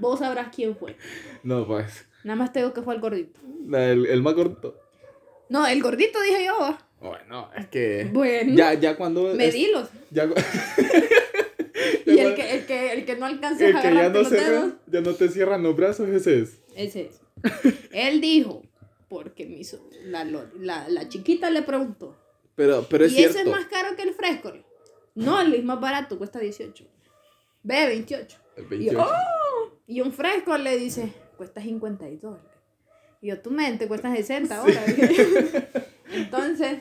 Vos 0.00 0.18
sabrás 0.18 0.48
quién 0.54 0.76
fue. 0.76 0.96
No, 1.42 1.66
pues. 1.66 2.06
Nada 2.24 2.36
más 2.36 2.52
te 2.52 2.60
digo 2.60 2.72
que 2.74 2.82
fue 2.82 2.94
el 2.94 3.00
gordito. 3.00 3.40
el, 3.72 4.06
el 4.06 4.22
más 4.22 4.34
corto. 4.34 4.80
No, 5.48 5.66
el 5.66 5.82
gordito 5.82 6.20
dije 6.22 6.46
yo. 6.46 6.76
Bueno, 7.00 7.50
es 7.56 7.66
que. 7.68 8.08
Bueno, 8.12 8.54
Ya, 8.56 8.74
ya 8.74 8.96
cuando. 8.96 9.34
medilos. 9.34 9.88
ya, 10.10 10.28
Y 12.06 12.18
el 12.18 12.34
que, 12.34 12.54
el 12.54 12.66
que, 12.66 12.92
el 12.92 13.04
que 13.04 13.16
no 13.16 13.26
alcance 13.26 13.68
el 13.68 13.76
a 13.76 13.82
que 13.82 13.94
ya 13.94 14.08
no, 14.08 14.18
los 14.20 14.30
dedos. 14.30 14.72
ya 14.86 15.00
no 15.00 15.14
te 15.14 15.28
cierran 15.28 15.62
los 15.62 15.76
brazos, 15.76 16.08
ese 16.08 16.40
es. 16.40 16.60
Ese 16.74 17.10
es. 17.10 17.20
Él 17.92 18.20
dijo, 18.20 18.62
porque 19.08 19.46
mi 19.46 19.62
la, 20.06 20.24
la, 20.24 20.88
la 20.88 21.08
chiquita 21.08 21.50
le 21.50 21.62
preguntó. 21.62 22.16
Pero, 22.56 22.86
pero 22.88 23.04
es 23.04 23.12
¿Y 23.12 23.16
cierto. 23.16 23.38
ese 23.38 23.48
es 23.48 23.54
más 23.54 23.66
caro 23.66 23.96
que 23.96 24.02
el 24.02 24.14
fresco? 24.14 24.52
No, 25.14 25.40
el 25.40 25.54
es 25.54 25.64
más 25.64 25.80
barato, 25.80 26.18
cuesta 26.18 26.38
18. 26.38 26.84
Ve, 27.62 27.86
28. 27.86 28.38
El 28.56 28.64
Y, 28.64 28.66
28. 28.68 28.96
yo, 28.98 29.04
"Oh". 29.04 29.72
y 29.86 30.00
un 30.00 30.12
fresco 30.12 30.56
le 30.58 30.76
dice, 30.76 31.12
cuesta 31.36 31.60
52. 31.60 32.38
Y 33.20 33.28
yo, 33.28 33.40
tu 33.40 33.50
mente 33.50 33.88
cuesta 33.88 34.14
60 34.14 34.58
ahora. 34.60 34.84
Entonces, 36.12 36.78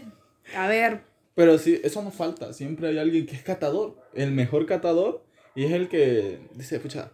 a 0.55 0.67
ver, 0.67 1.01
Pero 1.35 1.57
sí, 1.57 1.79
eso 1.83 2.03
no 2.03 2.11
falta. 2.11 2.53
Siempre 2.53 2.89
hay 2.89 2.99
alguien 2.99 3.25
que 3.25 3.35
es 3.35 3.41
catador. 3.41 3.95
El 4.13 4.31
mejor 4.31 4.67
catador. 4.67 5.25
Y 5.55 5.65
es 5.65 5.71
el 5.71 5.87
que 5.89 6.47
dice, 6.53 6.79
pucha, 6.79 7.11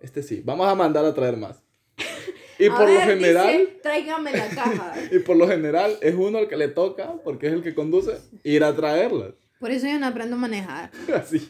este 0.00 0.22
sí. 0.22 0.40
Vamos 0.44 0.68
a 0.68 0.74
mandar 0.76 1.04
a 1.04 1.14
traer 1.14 1.36
más. 1.36 1.62
Y 2.58 2.66
a 2.66 2.70
por 2.70 2.80
lo 2.80 2.86
ver, 2.94 3.08
general. 3.08 3.58
dice, 3.58 3.78
tráigame 3.82 4.32
la 4.32 4.48
caja. 4.54 4.94
Y 5.12 5.18
por 5.20 5.36
lo 5.36 5.46
general 5.48 5.96
es 6.00 6.14
uno 6.14 6.38
el 6.38 6.48
que 6.48 6.56
le 6.56 6.68
toca, 6.68 7.14
porque 7.24 7.48
es 7.48 7.52
el 7.52 7.62
que 7.62 7.74
conduce, 7.74 8.12
ir 8.44 8.64
a 8.64 8.74
traerlas. 8.74 9.34
Por 9.60 9.70
eso 9.70 9.86
yo 9.86 9.98
no 9.98 10.06
aprendo 10.06 10.36
a 10.36 10.38
manejar. 10.38 10.90
Así. 11.14 11.48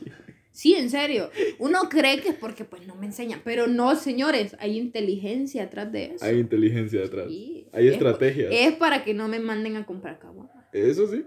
Sí, 0.53 0.75
en 0.75 0.89
serio. 0.89 1.31
Uno 1.59 1.89
cree 1.91 2.21
que 2.23 2.31
es 2.31 2.35
porque 2.35 2.65
pues 2.65 2.87
no 2.87 2.95
me 2.97 3.05
enseñan, 3.07 3.43
pero 3.45 3.67
no, 3.67 3.95
señores, 3.95 4.57
hay 4.59 4.79
inteligencia 4.79 5.65
atrás 5.65 5.93
de 5.93 6.15
eso. 6.15 6.25
Hay 6.25 6.39
inteligencia 6.39 7.01
detrás. 7.03 7.27
Sí, 7.29 7.69
Hay 7.73 7.89
es- 7.89 7.93
estrategias. 7.93 8.49
Es 8.53 8.73
para 8.75 9.05
que 9.05 9.13
no 9.13 9.29
me 9.29 9.39
manden 9.39 9.77
a 9.77 9.85
comprar 9.85 10.19
caguamas. 10.19 10.53
Eso 10.73 11.07
sí. 11.09 11.25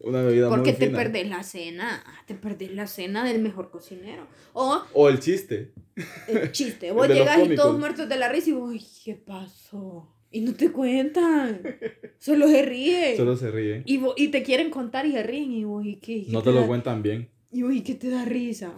Una 0.00 0.22
bebida 0.22 0.48
Porque 0.48 0.70
muy 0.70 0.78
te 0.78 0.86
fina. 0.86 0.98
perdés 0.98 1.28
la 1.28 1.42
cena, 1.42 2.04
te 2.26 2.34
perdés 2.34 2.72
la 2.72 2.86
cena 2.86 3.24
del 3.24 3.40
mejor 3.42 3.70
cocinero. 3.70 4.26
O 4.54 4.82
O 4.94 5.08
el 5.08 5.20
chiste. 5.20 5.72
el 6.28 6.50
chiste, 6.52 6.90
vos 6.92 7.06
los 7.08 7.16
llegas 7.16 7.38
y 7.46 7.54
todos 7.54 7.78
muertos 7.78 8.08
de 8.08 8.16
la 8.16 8.28
risa 8.28 8.50
y 8.50 8.52
vos, 8.54 8.70
"Ay, 8.72 8.86
¿qué 9.04 9.14
pasó? 9.14 10.08
Y 10.32 10.40
no 10.42 10.54
te 10.54 10.70
cuentan, 10.72 11.60
solo 12.18 12.48
se 12.48 12.62
ríen. 12.62 13.16
Solo 13.16 13.36
se 13.36 13.50
ríen. 13.50 13.82
Y, 13.84 13.98
vos- 13.98 14.14
y 14.16 14.28
te 14.28 14.42
quieren 14.42 14.70
contar 14.70 15.04
y 15.06 15.12
se 15.12 15.22
ríen 15.22 15.52
y 15.52 15.64
vos, 15.64 15.84
¿y 15.84 15.96
qué? 15.96 16.12
¿Y 16.12 16.26
No 16.30 16.42
te 16.42 16.52
lo 16.52 16.60
da- 16.60 16.66
cuentan 16.66 17.02
bien. 17.02 17.28
Y 17.52 17.62
vos, 17.62 17.74
¿y 17.74 17.82
qué 17.82 17.94
te 17.94 18.08
da 18.08 18.24
risa? 18.24 18.72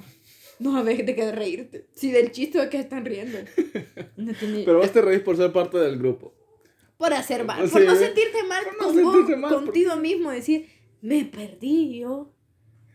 No 0.58 0.72
sabes 0.72 1.04
de 1.04 1.14
qué 1.14 1.30
reírte. 1.32 1.86
Si 1.94 2.10
del 2.10 2.30
chiste 2.32 2.58
de 2.58 2.68
que 2.68 2.78
están 2.78 3.04
riendo. 3.04 3.38
No 4.16 4.32
Pero 4.64 4.78
vos 4.78 4.92
te 4.92 5.00
reís 5.02 5.20
por 5.20 5.36
ser 5.36 5.52
parte 5.52 5.78
del 5.78 5.98
grupo. 5.98 6.34
por 6.96 7.12
hacer 7.12 7.44
mal, 7.44 7.66
Sí, 7.66 7.72
por 7.72 7.82
no 7.84 7.94
sentirte 7.96 8.42
mal, 8.44 8.64
Por 8.64 8.72
no 8.74 8.78
con 8.78 9.02
vos, 9.04 9.12
sentirte 9.14 9.36
mal, 9.40 9.54
contigo 9.54 9.96
mismo, 9.96 10.30
decir, 10.30 10.66
me 11.02 11.24
perdí 11.26 11.98
yo 11.98 12.32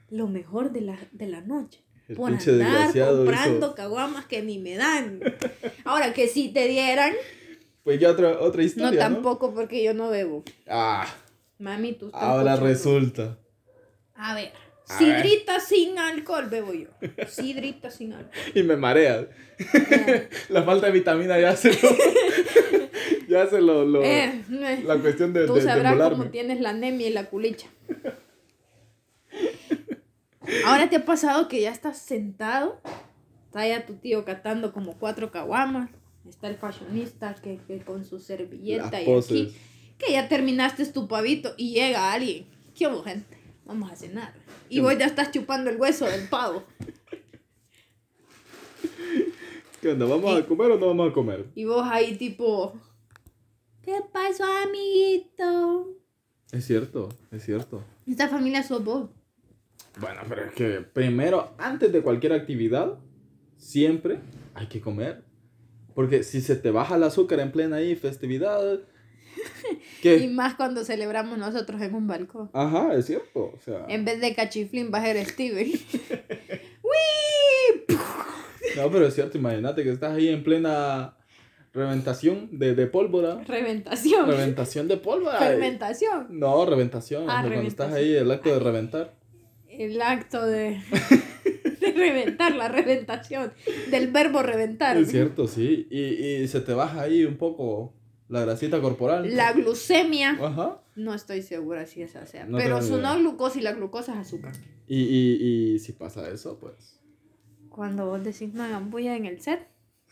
lo 0.10 0.28
mejor 0.28 0.72
de 0.72 0.82
la, 0.82 0.98
de 1.12 1.28
la 1.28 1.42
noche. 1.42 1.84
El 2.08 2.16
por 2.16 2.32
andar 2.34 2.94
comprando 2.94 3.68
hizo- 3.68 3.76
caguamas 3.76 4.26
que 4.26 4.42
ni 4.42 4.58
me 4.60 4.76
dan. 4.78 5.20
Ahora 5.86 6.14
que 6.14 6.28
si 6.28 6.50
te 6.50 6.68
dieran, 6.68 7.14
Pues 7.84 8.00
ya 8.00 8.10
otra, 8.12 8.40
otra 8.40 8.64
historia, 8.64 8.92
¿no? 8.92 9.16
tampoco 9.16 9.54
porque 9.54 9.84
yo 9.84 9.94
no 9.94 10.10
bebo. 10.10 10.44
Ah, 10.68 11.06
Mami, 11.60 11.94
tú 11.94 12.08
estás 12.08 12.22
ahora 12.24 12.56
resulta. 12.56 13.38
A 14.16 14.34
ver, 14.36 14.52
A 14.88 14.98
sidrita 14.98 15.60
sin 15.60 15.98
alcohol 16.00 16.46
bebo 16.50 16.74
yo. 16.74 16.88
Sidrita 17.28 17.92
sin 17.92 18.14
alcohol. 18.14 18.32
Y 18.56 18.64
me 18.64 18.78
mareas. 18.78 19.26
Eh, 19.60 20.30
La 20.50 20.64
falta 20.64 20.86
de 20.88 20.94
vitamina 20.94 21.38
ya 21.40 21.56
se 21.58 21.72
lo... 21.74 21.90
ya 23.28 23.48
se 23.48 23.60
lo... 23.60 23.86
lo- 23.86 24.04
eh, 24.04 24.44
eh. 24.50 24.84
la 24.86 24.98
cuestión 24.98 25.34
de, 25.34 25.46
Tú 25.46 25.56
de, 25.56 25.62
sabrás 25.64 25.98
cómo 26.10 26.26
tienes 26.30 26.62
la 26.62 26.70
anemia 26.70 27.08
y 27.10 27.14
la 27.14 27.26
culicha. 27.26 27.68
Ahora 30.66 30.90
te 30.90 30.98
ha 30.98 31.06
pasado 31.06 31.48
que 31.48 31.62
ya 31.62 31.72
estás 31.72 31.98
sentado, 31.98 32.80
está 33.46 33.68
ya 33.68 33.86
tu 33.86 33.96
tío 33.96 34.26
catando 34.26 34.74
como 34.74 34.98
cuatro 34.98 35.32
caguamas, 35.32 35.90
está 36.28 36.48
el 36.48 36.56
fashionista 36.56 37.36
que, 37.36 37.60
que 37.68 37.80
con 37.80 38.06
su 38.06 38.20
servilleta 38.20 38.92
Las 38.92 39.02
y 39.02 39.06
poses. 39.06 39.32
aquí, 39.32 39.58
que 39.98 40.12
ya 40.14 40.30
terminaste 40.30 40.86
tu 40.86 41.08
pavito 41.08 41.54
y 41.58 41.74
llega 41.74 42.14
alguien. 42.14 42.46
¿Qué 42.76 42.88
hubo, 42.88 43.04
gente? 43.04 43.38
Vamos 43.66 43.92
a 43.92 43.96
cenar. 43.96 44.34
Y 44.70 44.76
¿Qué 44.76 44.82
vos 44.82 44.98
ya 44.98 45.06
estás 45.06 45.32
chupando 45.32 45.70
el 45.70 45.78
hueso 45.78 46.06
del 46.06 46.28
pavo. 46.30 46.64
¿Qué 49.82 49.90
onda? 49.90 50.06
¿Vamos 50.06 50.40
a 50.40 50.46
comer 50.46 50.72
o 50.72 50.80
no 50.80 50.88
vamos 50.88 51.12
a 51.12 51.14
comer? 51.14 51.46
Y 51.56 51.66
vos 51.66 51.86
ahí 51.90 52.16
tipo, 52.16 52.74
¿qué 53.84 54.02
pasó, 54.12 54.44
amiguito? 54.44 55.88
Es 56.52 56.66
cierto, 56.66 57.10
es 57.32 57.44
cierto. 57.44 57.84
Esta 58.08 58.28
familia 58.30 58.64
sos 58.64 58.84
vos. 58.84 59.10
Bueno, 60.00 60.22
pero 60.28 60.46
es 60.46 60.52
que 60.54 60.82
primero, 60.82 61.54
antes 61.58 61.92
de 61.92 62.02
cualquier 62.02 62.34
actividad, 62.34 62.96
siempre 63.58 64.20
hay 64.54 64.68
que 64.68 64.82
comer. 64.82 65.24
Porque 65.96 66.24
si 66.24 66.42
se 66.42 66.56
te 66.56 66.70
baja 66.72 66.96
el 66.96 67.04
azúcar 67.04 67.40
en 67.40 67.52
plena 67.52 67.78
ahí 67.78 67.96
festividad, 67.96 68.80
Y 70.00 70.02
¿qué? 70.02 70.28
más 70.30 70.56
cuando 70.56 70.84
celebramos 70.84 71.38
nosotros 71.38 71.82
en 71.82 71.94
un 71.96 72.08
balcón. 72.08 72.50
Ajá, 72.54 72.94
es 72.94 73.06
cierto. 73.06 73.52
O 73.56 73.60
sea, 73.64 73.86
En 73.88 74.06
vez 74.06 74.20
de 74.22 74.34
cachiflín 74.36 74.92
va 74.94 75.00
a 75.00 75.04
ser 75.04 75.26
Steven. 75.26 75.72
No, 78.76 78.92
pero 78.92 79.08
es 79.08 79.16
cierto, 79.16 79.38
imagínate 79.40 79.84
que 79.84 79.90
estás 79.92 80.14
ahí 80.14 80.28
en 80.28 80.44
plena 80.44 81.18
reventación 81.74 82.50
de, 82.60 82.76
de 82.76 82.86
pólvora. 82.86 83.44
Reventación. 83.44 84.28
Reventación 84.28 84.88
de 84.88 84.98
pólvora. 84.98 85.40
Fermentación. 85.40 86.28
No, 86.30 86.64
reventación. 86.66 87.24
Ah, 87.28 87.42
sea, 87.42 87.50
cuando 87.52 87.68
estás 87.68 87.88
reventación. 87.88 87.94
ahí, 87.96 88.16
el 88.16 88.32
acto 88.32 88.54
de 88.54 88.60
reventar. 88.60 89.16
El 89.78 90.02
acto 90.02 90.46
de, 90.46 90.82
de 91.80 91.92
reventar, 91.92 92.56
la 92.56 92.68
reventación. 92.68 93.54
Del 93.92 94.12
verbo 94.12 94.42
reventar. 94.42 94.98
Es 94.98 95.12
cierto, 95.12 95.48
sí. 95.48 95.88
Y, 95.92 96.02
y 96.02 96.48
se 96.48 96.62
te 96.62 96.74
baja 96.74 97.02
ahí 97.02 97.24
un 97.26 97.38
poco 97.38 97.94
la 98.28 98.42
grasita 98.42 98.82
corporal. 98.82 99.36
La 99.36 99.54
glucemia. 99.54 100.32
Ajá. 100.42 100.82
No 100.96 101.14
estoy 101.14 101.42
segura 101.42 101.86
si 101.86 102.02
esa 102.02 102.26
sea. 102.26 102.46
No 102.46 102.58
pero 102.58 102.82
su 102.82 102.98
no 102.98 103.18
glucosa 103.20 103.60
y 103.60 103.62
la 103.62 103.74
glucosa 103.74 104.14
es 104.14 104.20
azúcar. 104.28 104.54
Y, 104.88 105.02
y, 105.02 105.74
y 105.76 105.80
si 105.80 105.94
pasa 105.94 106.30
eso, 106.30 106.58
pues. 106.60 107.00
Cuando 107.70 108.08
vos 108.08 108.24
decís 108.24 108.54
no 108.54 108.64
hagan 108.64 108.90
bulla 108.90 109.16
en 109.16 109.26
el 109.26 109.40
set, 109.40 109.68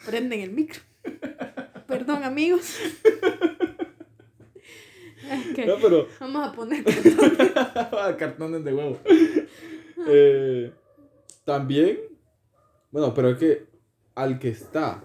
prenden 0.06 0.42
el 0.42 0.52
micro. 0.52 0.82
Perdón, 1.88 2.24
amigos. 2.24 2.76
Que 5.56 5.66
No, 5.66 5.76
pero. 5.82 6.08
vamos 6.20 6.48
a 6.48 6.52
poner 6.54 6.84
cartones 8.18 8.64
de 8.64 8.74
huevo. 8.74 9.00
Eh, 10.08 10.72
también. 11.44 12.00
Bueno, 12.92 13.14
pero 13.14 13.30
es 13.32 13.38
que 13.38 13.66
al 14.16 14.40
que 14.40 14.50
está, 14.50 15.04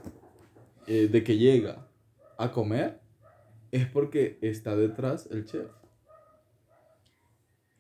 eh, 0.86 1.08
de 1.08 1.24
que 1.24 1.36
llega 1.36 1.88
a 2.38 2.52
comer, 2.52 3.00
es 3.72 3.86
porque 3.86 4.38
está 4.42 4.76
detrás 4.76 5.28
el 5.30 5.44
chef. 5.46 5.66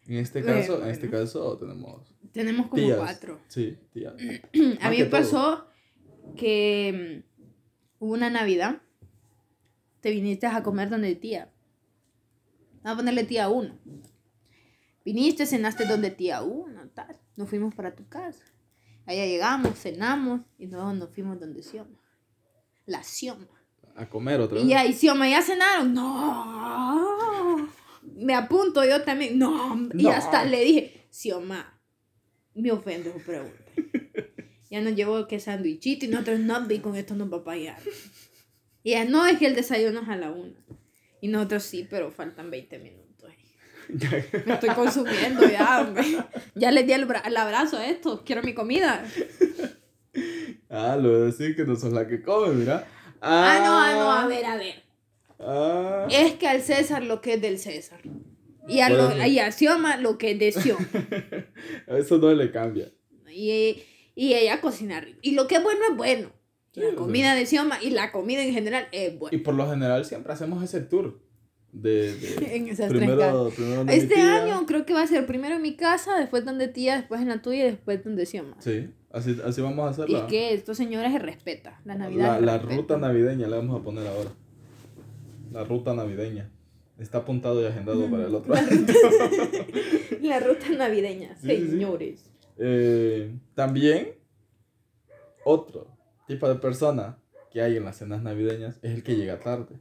En 0.06 0.16
este 0.16 0.40
Eh, 0.40 0.44
caso, 0.44 0.72
en 0.74 0.78
bueno. 0.78 0.92
este 0.92 1.08
caso 1.10 1.56
tenemos 1.58 2.12
Tenemos 2.32 2.66
como 2.68 2.82
tías. 2.82 2.98
cuatro. 2.98 3.40
Sí, 3.48 3.78
tías. 3.92 4.14
A 4.80 4.90
mí 4.90 4.98
me 4.98 5.06
pasó 5.06 5.66
que 6.36 7.22
mm, 7.28 8.04
hubo 8.04 8.12
una 8.14 8.30
Navidad, 8.30 8.80
te 10.00 10.10
viniste 10.10 10.46
a 10.46 10.62
comer 10.62 10.88
donde 10.90 11.14
tía. 11.14 11.52
Vamos 12.82 12.94
a 12.94 12.96
ponerle 12.96 13.24
tía 13.24 13.48
uno. 13.48 13.78
Viniste, 15.04 15.46
cenaste 15.46 15.86
donde 15.86 16.10
tía 16.10 16.42
uno, 16.42 16.88
tal. 16.94 17.18
Nos 17.36 17.48
fuimos 17.48 17.74
para 17.74 17.94
tu 17.94 18.06
casa. 18.08 18.44
Allá 19.06 19.26
llegamos, 19.26 19.78
cenamos 19.78 20.42
y 20.58 20.66
luego 20.66 20.92
nos 20.92 21.10
fuimos 21.10 21.40
donde 21.40 21.62
Sioma. 21.62 21.98
La 22.86 23.02
Sioma. 23.02 23.46
A 23.96 24.08
comer 24.08 24.40
otra 24.40 24.58
vez. 24.58 24.66
Y 24.66 24.72
ahí, 24.74 24.92
Sioma, 24.92 25.28
¿ya 25.28 25.42
cenaron? 25.42 25.92
No. 25.94 27.68
Me 28.14 28.34
apunto 28.34 28.84
yo 28.84 29.02
también. 29.02 29.38
No. 29.38 29.76
Y 29.94 30.04
No. 30.04 30.10
hasta 30.10 30.44
le 30.44 30.62
dije, 30.64 31.06
Sioma, 31.10 31.80
me 32.54 32.70
ofende 32.72 33.12
su 33.12 33.18
pregunta. 33.20 33.56
Ya 34.70 34.80
nos 34.80 34.94
llevó 34.94 35.26
que 35.26 35.40
sándwichito 35.40 36.04
y 36.04 36.08
nosotros 36.08 36.38
no, 36.40 36.64
vi 36.66 36.78
con 36.78 36.94
esto 36.94 37.14
nos 37.16 37.32
va 37.32 37.38
a 37.38 37.44
pagar. 37.44 37.78
Y 38.84 38.90
ella, 38.92 39.04
no, 39.04 39.26
es 39.26 39.38
que 39.38 39.46
el 39.46 39.54
desayuno 39.56 40.00
es 40.02 40.08
a 40.08 40.16
la 40.16 40.30
una. 40.30 40.54
Y 41.20 41.28
nosotros 41.28 41.62
sí, 41.62 41.86
pero 41.88 42.10
faltan 42.10 42.50
20 42.50 42.78
minutos. 42.78 43.30
Me 44.46 44.54
estoy 44.54 44.70
consumiendo 44.70 45.48
ya, 45.48 45.80
hombre. 45.80 46.04
Ya 46.54 46.70
le 46.70 46.84
di 46.84 46.92
el, 46.92 47.06
bra- 47.08 47.26
el 47.26 47.36
abrazo 47.36 47.76
a 47.76 47.86
esto. 47.86 48.22
Quiero 48.24 48.42
mi 48.42 48.54
comida. 48.54 49.04
Ah, 50.68 50.96
lo 51.00 51.10
voy 51.10 51.20
a 51.22 51.24
decir 51.26 51.56
que 51.56 51.64
no 51.64 51.76
sos 51.76 51.92
la 51.92 52.06
que 52.06 52.22
come, 52.22 52.54
mira. 52.54 52.86
Ah, 53.20 53.58
no, 53.64 53.78
ah, 53.78 53.92
no, 53.94 54.12
a 54.12 54.26
ver, 54.26 54.44
a 54.44 54.56
ver. 54.56 54.82
Ah. 55.38 56.06
Es 56.10 56.34
que 56.34 56.46
al 56.48 56.62
César 56.62 57.02
lo 57.02 57.20
que 57.20 57.34
es 57.34 57.42
del 57.42 57.58
César. 57.58 58.00
Y 58.68 58.80
a, 58.80 58.88
lo, 58.90 59.26
y 59.26 59.38
a 59.40 59.50
Xioma 59.50 59.96
lo 59.96 60.16
que 60.18 60.32
es 60.32 60.38
de 60.38 60.52
Xioma. 60.52 60.86
Eso 61.88 62.18
no 62.18 62.32
le 62.32 62.52
cambia. 62.52 62.92
Y, 63.32 63.82
y 64.14 64.34
ella 64.34 64.60
cocina 64.60 65.00
rico. 65.00 65.18
Y 65.22 65.32
lo 65.32 65.48
que 65.48 65.56
es 65.56 65.62
bueno 65.62 65.80
es 65.90 65.96
bueno. 65.96 66.32
Sí, 66.72 66.80
La 66.80 66.94
comida 66.94 67.34
de 67.34 67.46
Xioma 67.46 67.82
y 67.82 67.90
la 67.90 68.12
comida 68.12 68.42
en 68.44 68.52
general 68.52 68.86
es 68.92 69.14
Y 69.14 69.16
buena. 69.16 69.42
por 69.42 69.54
lo 69.54 69.68
general 69.70 70.04
siempre 70.04 70.32
hacemos 70.32 70.62
ese 70.62 70.80
tour. 70.80 71.18
De, 71.72 72.14
de 72.16 72.56
En 72.56 72.68
esas 72.68 72.88
tres 72.88 73.00
primero, 73.02 73.50
primero 73.54 73.76
donde 73.76 73.92
mi 73.92 73.98
Este 73.98 74.20
año 74.20 74.66
creo 74.66 74.84
que 74.86 74.92
va 74.92 75.02
a 75.02 75.06
ser 75.06 75.26
primero 75.26 75.56
en 75.56 75.62
mi 75.62 75.76
casa, 75.76 76.16
después 76.18 76.44
donde 76.44 76.68
tía, 76.68 76.96
después 76.96 77.20
en 77.20 77.28
la 77.28 77.42
tuya 77.42 77.60
y 77.66 77.70
después 77.70 78.02
donde 78.04 78.26
Xioma. 78.26 78.56
Sí, 78.60 78.88
así, 79.12 79.36
así 79.44 79.60
vamos 79.60 79.84
a 79.86 79.90
Y 79.90 79.92
hacerla. 80.04 80.18
es 80.18 80.24
que 80.24 80.54
estos 80.54 80.76
señores 80.76 81.12
se 81.12 81.18
respetan. 81.20 81.74
La 81.84 81.94
Navidad. 81.96 82.40
La, 82.40 82.40
la 82.40 82.58
respeta. 82.58 82.76
ruta 82.76 82.98
navideña 82.98 83.46
la 83.48 83.56
vamos 83.56 83.80
a 83.80 83.84
poner 83.84 84.06
ahora. 84.06 84.30
La 85.52 85.64
ruta 85.64 85.94
navideña. 85.94 86.50
Está 86.98 87.18
apuntado 87.18 87.62
y 87.62 87.66
agendado 87.66 88.08
para 88.10 88.26
el 88.26 88.34
otro 88.34 88.52
La 88.54 88.60
año. 88.60 88.68
La 90.22 90.38
ruta 90.40 90.68
navideña, 90.70 91.34
Sí, 91.40 91.48
sí, 91.48 91.56
sí. 91.64 91.70
señores. 91.70 92.30
Eh, 92.58 93.32
también, 93.54 94.12
otro 95.44 95.89
tipo 96.34 96.48
de 96.48 96.54
persona 96.56 97.18
que 97.52 97.60
hay 97.62 97.76
en 97.76 97.84
las 97.84 97.96
cenas 97.98 98.22
navideñas 98.22 98.78
es 98.82 98.92
el 98.94 99.02
que 99.02 99.16
llega 99.16 99.38
tarde. 99.40 99.80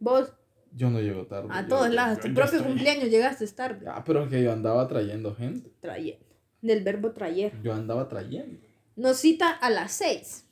Vos, 0.00 0.32
Yo 0.72 0.90
no 0.90 1.00
llego 1.00 1.26
tarde. 1.26 1.48
a 1.50 1.66
todos 1.66 1.88
lados, 1.90 2.18
tu 2.20 2.32
propio 2.34 2.58
estoy- 2.58 2.62
cumpleaños 2.62 3.08
llegaste 3.10 3.46
tarde. 3.48 3.86
Ah, 3.88 4.02
pero 4.04 4.24
es 4.24 4.28
que 4.28 4.42
yo 4.42 4.52
andaba 4.52 4.86
trayendo 4.88 5.34
gente. 5.34 5.70
Trayendo. 5.80 6.24
Del 6.62 6.82
verbo 6.82 7.12
traer. 7.12 7.52
Yo 7.62 7.72
andaba 7.72 8.08
trayendo. 8.08 8.58
Nos 8.96 9.18
cita 9.18 9.50
a 9.50 9.70
las 9.70 9.92
6. 9.92 10.46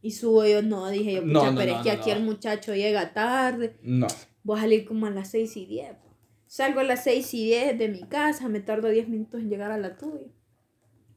Y 0.00 0.12
subo 0.12 0.46
yo, 0.46 0.62
no, 0.62 0.88
dije 0.88 1.14
yo, 1.14 1.20
pucha, 1.22 1.32
No, 1.32 1.50
no, 1.52 1.58
pero 1.58 1.72
no, 1.72 1.78
es 1.78 1.82
que 1.84 1.92
no, 1.94 2.00
aquí 2.00 2.10
no. 2.10 2.16
el 2.16 2.22
muchacho 2.22 2.74
llega 2.74 3.12
tarde. 3.12 3.76
No. 3.82 4.06
Voy 4.44 4.58
a 4.58 4.62
salir 4.62 4.84
como 4.86 5.06
a 5.06 5.10
las 5.10 5.30
6 5.30 5.56
y 5.56 5.66
10. 5.66 5.96
Salgo 6.46 6.80
a 6.80 6.84
las 6.84 7.04
6 7.04 7.34
y 7.34 7.44
10 7.46 7.78
de 7.78 7.88
mi 7.88 8.02
casa, 8.04 8.48
me 8.48 8.60
tardo 8.60 8.88
10 8.88 9.08
minutos 9.08 9.40
en 9.40 9.50
llegar 9.50 9.70
a 9.70 9.76
la 9.78 9.96
tuya. 9.96 10.28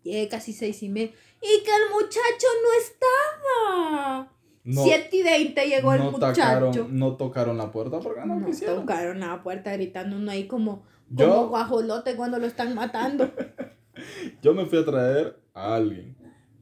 Llegué 0.04 0.28
casi 0.28 0.54
6 0.54 0.84
y 0.84 0.90
media. 0.90 1.12
Y 1.42 1.64
que 1.64 1.72
el 1.72 1.92
muchacho 1.94 2.48
no 2.64 2.70
estaba. 2.82 4.32
No, 4.64 4.84
7 4.84 5.10
y 5.16 5.24
20 5.24 5.68
llegó 5.68 5.94
el 5.94 6.02
muchacho. 6.04 6.34
tocaron, 6.42 7.00
no 7.00 7.18
tocaron 7.18 7.58
la 7.58 7.72
puerta 7.72 8.00
porque 8.00 8.22
no, 8.26 8.40
No, 8.40 8.46
quisieron. 8.46 8.82
tocaron 8.82 9.20
la 9.20 9.42
puerta 9.42 9.74
gritando 9.74 10.16
uno 10.18 10.30
ahí 10.32 10.46
como, 10.48 10.86
Yo- 11.10 11.30
como 11.30 11.48
guajolote 11.50 12.16
cuando 12.16 12.38
lo 12.38 12.46
están 12.46 12.76
matando. 12.76 13.32
Yo 14.42 14.54
me 14.54 14.66
fui 14.68 14.80
a 14.80 14.86
traer 14.86 15.40
a 15.54 15.76
alguien. 15.76 16.16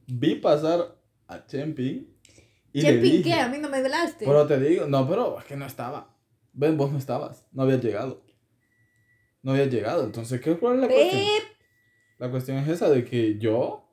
Vi 0.06 0.36
pasar 0.36 0.96
a 1.28 1.46
Chemping 1.46 2.08
y 2.72 2.82
le 2.82 2.98
dije, 2.98 3.22
¿qué? 3.22 3.32
A 3.34 3.48
mí 3.48 3.58
no 3.58 3.68
me 3.68 3.78
hablaste. 3.78 4.24
Pero 4.24 4.46
te 4.46 4.58
digo, 4.58 4.86
no, 4.86 5.08
pero 5.08 5.38
es 5.38 5.44
que 5.44 5.56
no 5.56 5.66
estaba. 5.66 6.14
Ven, 6.52 6.76
vos 6.76 6.90
no 6.90 6.98
estabas, 6.98 7.46
no 7.52 7.62
habías 7.62 7.82
llegado. 7.82 8.22
No 9.42 9.52
habías 9.52 9.70
llegado, 9.70 10.04
entonces, 10.04 10.40
¿qué 10.40 10.56
cuál 10.58 10.76
es 10.76 10.80
la 10.82 10.88
cuestión? 10.88 11.22
La 12.20 12.30
cuestión 12.30 12.58
es 12.58 12.68
esa 12.68 12.88
de 12.88 13.04
que 13.04 13.38
yo, 13.38 13.88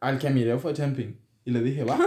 al 0.00 0.18
que 0.18 0.28
miré 0.30 0.58
fue 0.58 0.72
a 0.72 0.74
Chemping 0.74 1.18
y 1.44 1.50
le 1.50 1.62
dije, 1.62 1.84
va. 1.84 1.98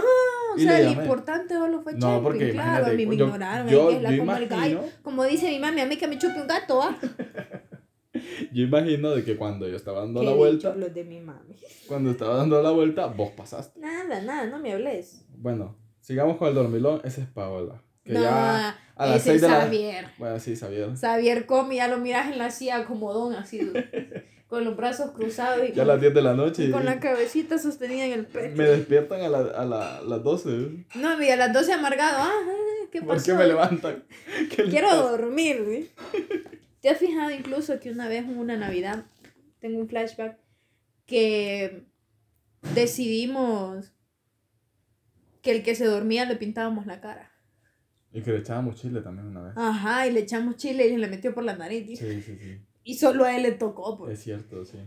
O 0.54 0.56
y 0.56 0.62
sea, 0.62 0.78
el 0.78 0.90
llamé. 0.90 1.02
importante 1.02 1.54
solo 1.54 1.82
fue 1.82 1.94
No, 1.94 1.98
Chepin, 2.10 2.22
porque 2.22 2.50
claro, 2.52 2.86
a 2.86 2.90
mí 2.90 3.06
me 3.06 3.16
yo- 3.16 3.24
ignoraron, 3.26 3.68
yo- 3.68 3.90
es 3.90 4.02
la 4.02 4.10
yo 4.12 4.18
como 4.18 4.36
el 4.36 4.42
imagino- 4.44 4.82
Como 5.02 5.24
dice 5.24 5.48
mi 5.50 5.58
mami, 5.58 5.80
a 5.80 5.86
mí 5.86 5.96
que 5.96 6.06
me 6.06 6.16
chupe 6.16 6.40
un 6.40 6.46
gato, 6.46 6.80
¿ah? 6.80 6.96
Yo 8.52 8.62
imagino 8.62 9.10
de 9.10 9.24
que 9.24 9.36
cuando 9.36 9.66
yo 9.68 9.74
estaba 9.74 10.00
dando 10.00 10.20
Qué 10.20 10.26
la 10.26 10.32
vuelta, 10.34 10.74
los 10.76 10.94
de 10.94 11.02
mi 11.04 11.20
mami. 11.20 11.56
cuando 11.88 12.10
estaba 12.12 12.36
dando 12.36 12.62
la 12.62 12.70
vuelta, 12.70 13.06
vos 13.06 13.30
pasaste. 13.36 13.80
Nada, 13.80 14.20
nada, 14.22 14.46
no 14.46 14.58
me 14.60 14.72
hables. 14.72 15.26
Bueno, 15.36 15.76
sigamos 16.00 16.36
con 16.36 16.48
el 16.48 16.54
dormilón, 16.54 17.00
ese 17.04 17.22
es 17.22 17.26
Paola. 17.26 17.82
Que 18.04 18.12
no, 18.12 18.20
ya 18.22 18.78
a 18.96 19.06
las 19.06 19.16
ese 19.16 19.24
seis 19.30 19.36
es 19.36 19.42
de 19.42 19.48
la- 19.48 19.60
Xavier. 19.62 20.06
Bueno, 20.18 20.38
sí, 20.38 20.54
Xavier. 20.56 20.90
Xavier 20.96 21.46
come, 21.46 21.76
ya 21.76 21.88
lo 21.88 21.98
miras 21.98 22.30
en 22.30 22.38
la 22.38 22.50
silla 22.50 22.84
como 22.84 23.12
don, 23.12 23.34
así, 23.34 23.58
con 24.54 24.64
los 24.64 24.76
brazos 24.76 25.10
cruzados 25.10 25.68
y 25.68 25.72
Ya 25.72 25.82
a 25.82 25.86
las 25.86 26.00
10 26.00 26.14
de 26.14 26.22
la 26.22 26.34
noche. 26.34 26.64
y 26.66 26.70
con 26.70 26.84
la 26.84 27.00
cabecita 27.00 27.58
sostenida 27.58 28.04
en 28.06 28.12
el 28.12 28.26
pecho. 28.26 28.56
Me 28.56 28.64
despiertan 28.64 29.20
a, 29.22 29.28
la, 29.28 29.38
a 29.38 29.64
la- 29.64 30.00
las 30.02 30.22
12. 30.22 30.84
No, 30.94 31.20
y 31.20 31.28
a 31.28 31.34
las 31.36 31.52
12 31.52 31.72
amargado, 31.72 32.18
ah, 32.20 32.32
¿qué 32.92 33.00
pasó? 33.00 33.08
¿Por 33.14 33.22
qué 33.24 33.34
me 33.34 33.46
levantan? 33.48 34.04
¿Qué 34.54 34.62
les 34.62 34.70
Quiero 34.70 34.88
pasa? 34.90 35.10
dormir, 35.10 35.64
güey. 35.64 35.90
¿Te 36.80 36.88
has 36.88 36.98
fijado 36.98 37.32
incluso 37.32 37.80
que 37.80 37.90
una 37.90 38.06
vez 38.06 38.24
en 38.24 38.38
una 38.38 38.56
Navidad, 38.56 39.04
tengo 39.58 39.80
un 39.80 39.88
flashback, 39.88 40.38
que 41.06 41.84
decidimos 42.74 43.92
que 45.42 45.50
el 45.50 45.62
que 45.64 45.74
se 45.74 45.84
dormía 45.86 46.26
le 46.26 46.36
pintábamos 46.36 46.86
la 46.86 47.00
cara? 47.00 47.32
Y 48.12 48.22
que 48.22 48.30
le 48.30 48.38
echábamos 48.38 48.76
chile 48.76 49.00
también 49.00 49.26
una 49.26 49.42
vez. 49.42 49.52
Ajá, 49.56 50.06
y 50.06 50.12
le 50.12 50.20
echamos 50.20 50.56
chile 50.56 50.86
y 50.86 50.96
le 50.96 51.08
metió 51.08 51.34
por 51.34 51.42
la 51.42 51.56
nariz. 51.56 51.98
Sí, 51.98 52.22
sí, 52.22 52.38
sí. 52.40 52.60
Y 52.84 52.94
solo 52.94 53.24
a 53.24 53.34
él 53.36 53.42
le 53.42 53.52
tocó, 53.52 53.96
pues. 53.98 54.12
Es 54.18 54.22
cierto, 54.24 54.64
sí. 54.64 54.78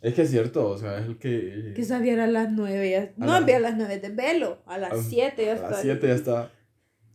Es 0.00 0.14
que 0.14 0.22
es 0.22 0.30
cierto, 0.30 0.68
o 0.68 0.78
sea, 0.78 0.98
es 0.98 1.06
el 1.06 1.18
que. 1.18 1.72
Que 1.76 1.84
sabía 1.84 2.22
a 2.22 2.26
las 2.26 2.50
nueve. 2.50 2.90
Ya. 2.90 3.02
A 3.02 3.10
No, 3.16 3.26
la- 3.32 3.36
había 3.38 3.56
a 3.58 3.60
las 3.60 3.76
nueve 3.76 3.98
de 3.98 4.08
velo. 4.08 4.62
A 4.66 4.74
a- 4.74 4.78
las 4.78 5.04
siete 5.06 5.44
ya 5.44 5.52
A 5.52 5.54
está. 5.56 5.70
las 5.70 5.82
7 5.82 6.06
ya 6.08 6.14
está 6.14 6.52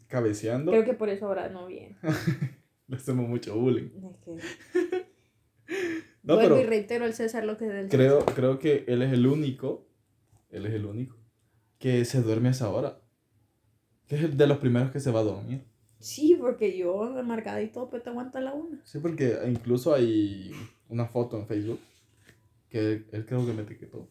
cabeceando. 0.07 0.71
Creo 0.71 0.85
que 0.85 0.93
por 0.93 1.09
eso 1.09 1.25
ahora 1.27 1.49
no 1.49 1.67
viene. 1.67 1.97
Le 2.87 2.95
hacemos 2.95 3.27
mucho 3.27 3.55
bullying. 3.57 3.89
Es 3.89 4.17
que... 4.23 5.07
No, 6.23 6.35
Vuelvo 6.35 6.55
pero 6.55 6.61
y 6.61 6.65
reitero 6.65 7.05
al 7.05 7.13
César 7.13 7.45
lo 7.45 7.57
que 7.57 7.65
es 7.67 7.71
del 7.73 7.87
creo, 7.89 8.25
creo 8.25 8.59
que 8.59 8.83
él 8.87 9.01
es 9.01 9.13
el 9.13 9.27
único. 9.27 9.87
Él 10.49 10.65
es 10.65 10.73
el 10.73 10.85
único. 10.85 11.17
Que 11.77 12.03
se 12.05 12.21
duerme 12.21 12.49
a 12.49 12.51
esa 12.51 12.69
hora. 12.69 12.99
Que 14.07 14.15
es 14.15 14.23
el 14.23 14.37
de 14.37 14.47
los 14.47 14.57
primeros 14.57 14.91
que 14.91 14.99
se 14.99 15.09
va 15.11 15.21
a 15.21 15.23
dormir. 15.23 15.63
Sí, 15.99 16.37
porque 16.39 16.77
yo 16.77 17.11
marcada 17.23 17.61
y 17.61 17.69
todo, 17.69 17.89
pero 17.89 18.03
te 18.03 18.09
aguanta 18.09 18.39
la 18.39 18.53
una. 18.53 18.79
Sí, 18.85 18.99
porque 18.99 19.37
incluso 19.47 19.93
hay 19.93 20.51
una 20.89 21.07
foto 21.07 21.37
en 21.37 21.47
Facebook 21.47 21.79
que 22.69 22.79
él, 22.79 23.07
él 23.11 23.25
creo 23.25 23.45
que 23.45 23.53
me 23.53 23.63
etiquetó. 23.63 24.09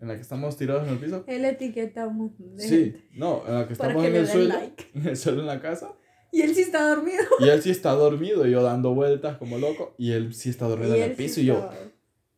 En 0.00 0.08
la 0.08 0.14
que 0.14 0.22
estamos 0.22 0.56
tirados 0.56 0.86
en 0.86 0.94
el 0.94 0.98
piso. 0.98 1.24
Él 1.26 1.44
etiqueta 1.44 2.06
un 2.06 2.16
montón 2.16 2.56
de 2.56 2.62
Sí, 2.62 2.68
gente 2.68 3.08
no, 3.12 3.42
en 3.46 3.54
la 3.54 3.66
que 3.66 3.72
estamos 3.74 4.02
que 4.02 4.08
en 4.08 4.16
el 4.16 4.26
suelo. 4.26 4.48
like. 4.48 4.84
En 4.94 5.06
el 5.08 5.16
suelo 5.16 5.40
en 5.40 5.46
la 5.46 5.60
casa. 5.60 5.94
Y 6.32 6.42
él 6.42 6.54
sí 6.54 6.62
está 6.62 6.88
dormido. 6.88 7.22
Y 7.40 7.48
él 7.48 7.60
sí 7.60 7.70
está 7.70 7.90
dormido, 7.92 8.46
y 8.46 8.52
yo 8.52 8.62
dando 8.62 8.94
vueltas 8.94 9.36
como 9.36 9.58
loco. 9.58 9.94
Y 9.98 10.12
él 10.12 10.32
sí 10.32 10.48
está 10.48 10.68
dormido 10.68 10.94
en 10.94 11.02
el 11.02 11.16
sí 11.16 11.22
piso. 11.22 11.40
Y 11.40 11.46
yo, 11.46 11.70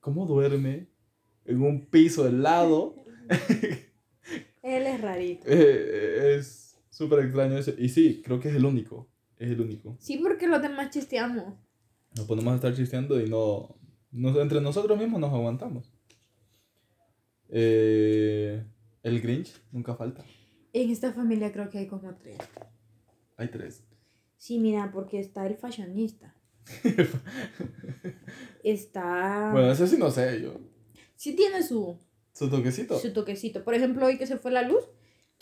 ¿cómo 0.01 0.27
duerme 0.27 0.89
en 1.45 1.63
un 1.63 1.87
piso 1.87 2.27
helado? 2.27 2.97
Él 4.63 4.87
es 4.87 5.01
rarito. 5.01 5.45
Eh, 5.49 6.37
es 6.39 6.72
súper 7.03 7.21
extraño 7.25 7.57
eso. 7.59 7.73
Y 7.79 7.89
sí, 7.89 8.23
creo 8.25 8.39
que 8.41 8.49
es 8.49 8.55
el 8.55 8.65
único. 8.65 9.09
Es 9.37 9.51
el 9.51 9.61
único. 9.61 9.97
Sí, 10.01 10.19
porque 10.19 10.47
los 10.47 10.63
demás 10.63 10.91
chisteamos. 10.91 11.55
Nos 12.17 12.27
ponemos 12.27 12.53
a 12.53 12.57
estar 12.57 12.75
chisteando 12.75 13.21
y 13.21 13.29
no, 13.29 13.77
no- 14.11 14.41
Entre 14.41 14.61
nosotros 14.61 14.99
mismos 14.99 15.21
nos 15.21 15.33
aguantamos. 15.33 15.93
Eh, 17.49 18.65
el 19.03 19.21
Grinch 19.21 19.53
nunca 19.73 19.95
falta. 19.95 20.25
En 20.73 20.91
esta 20.91 21.13
familia 21.13 21.53
creo 21.53 21.69
que 21.71 21.79
hay 21.79 21.87
como 21.87 22.15
tres. 22.17 22.39
Hay 23.37 23.49
tres. 23.49 23.85
Sí, 24.37 24.59
mira, 24.59 24.91
porque 24.93 25.19
está 25.21 25.47
el 25.47 25.57
fashionista. 25.57 26.35
está... 28.63 29.51
Bueno, 29.53 29.71
eso 29.73 29.87
sí 29.87 29.97
no 29.99 30.11
sé 30.11 30.41
yo. 30.43 30.55
Sí 31.17 31.35
tiene 31.37 31.63
su, 31.63 31.99
Su 32.33 32.49
toquecito. 32.49 32.99
su 32.99 33.13
toquecito. 33.13 33.65
Por 33.65 33.75
ejemplo, 33.75 34.07
hoy 34.07 34.19
que 34.19 34.27
se 34.27 34.39
fue 34.39 34.51
la 34.51 34.63
luz, 34.63 34.85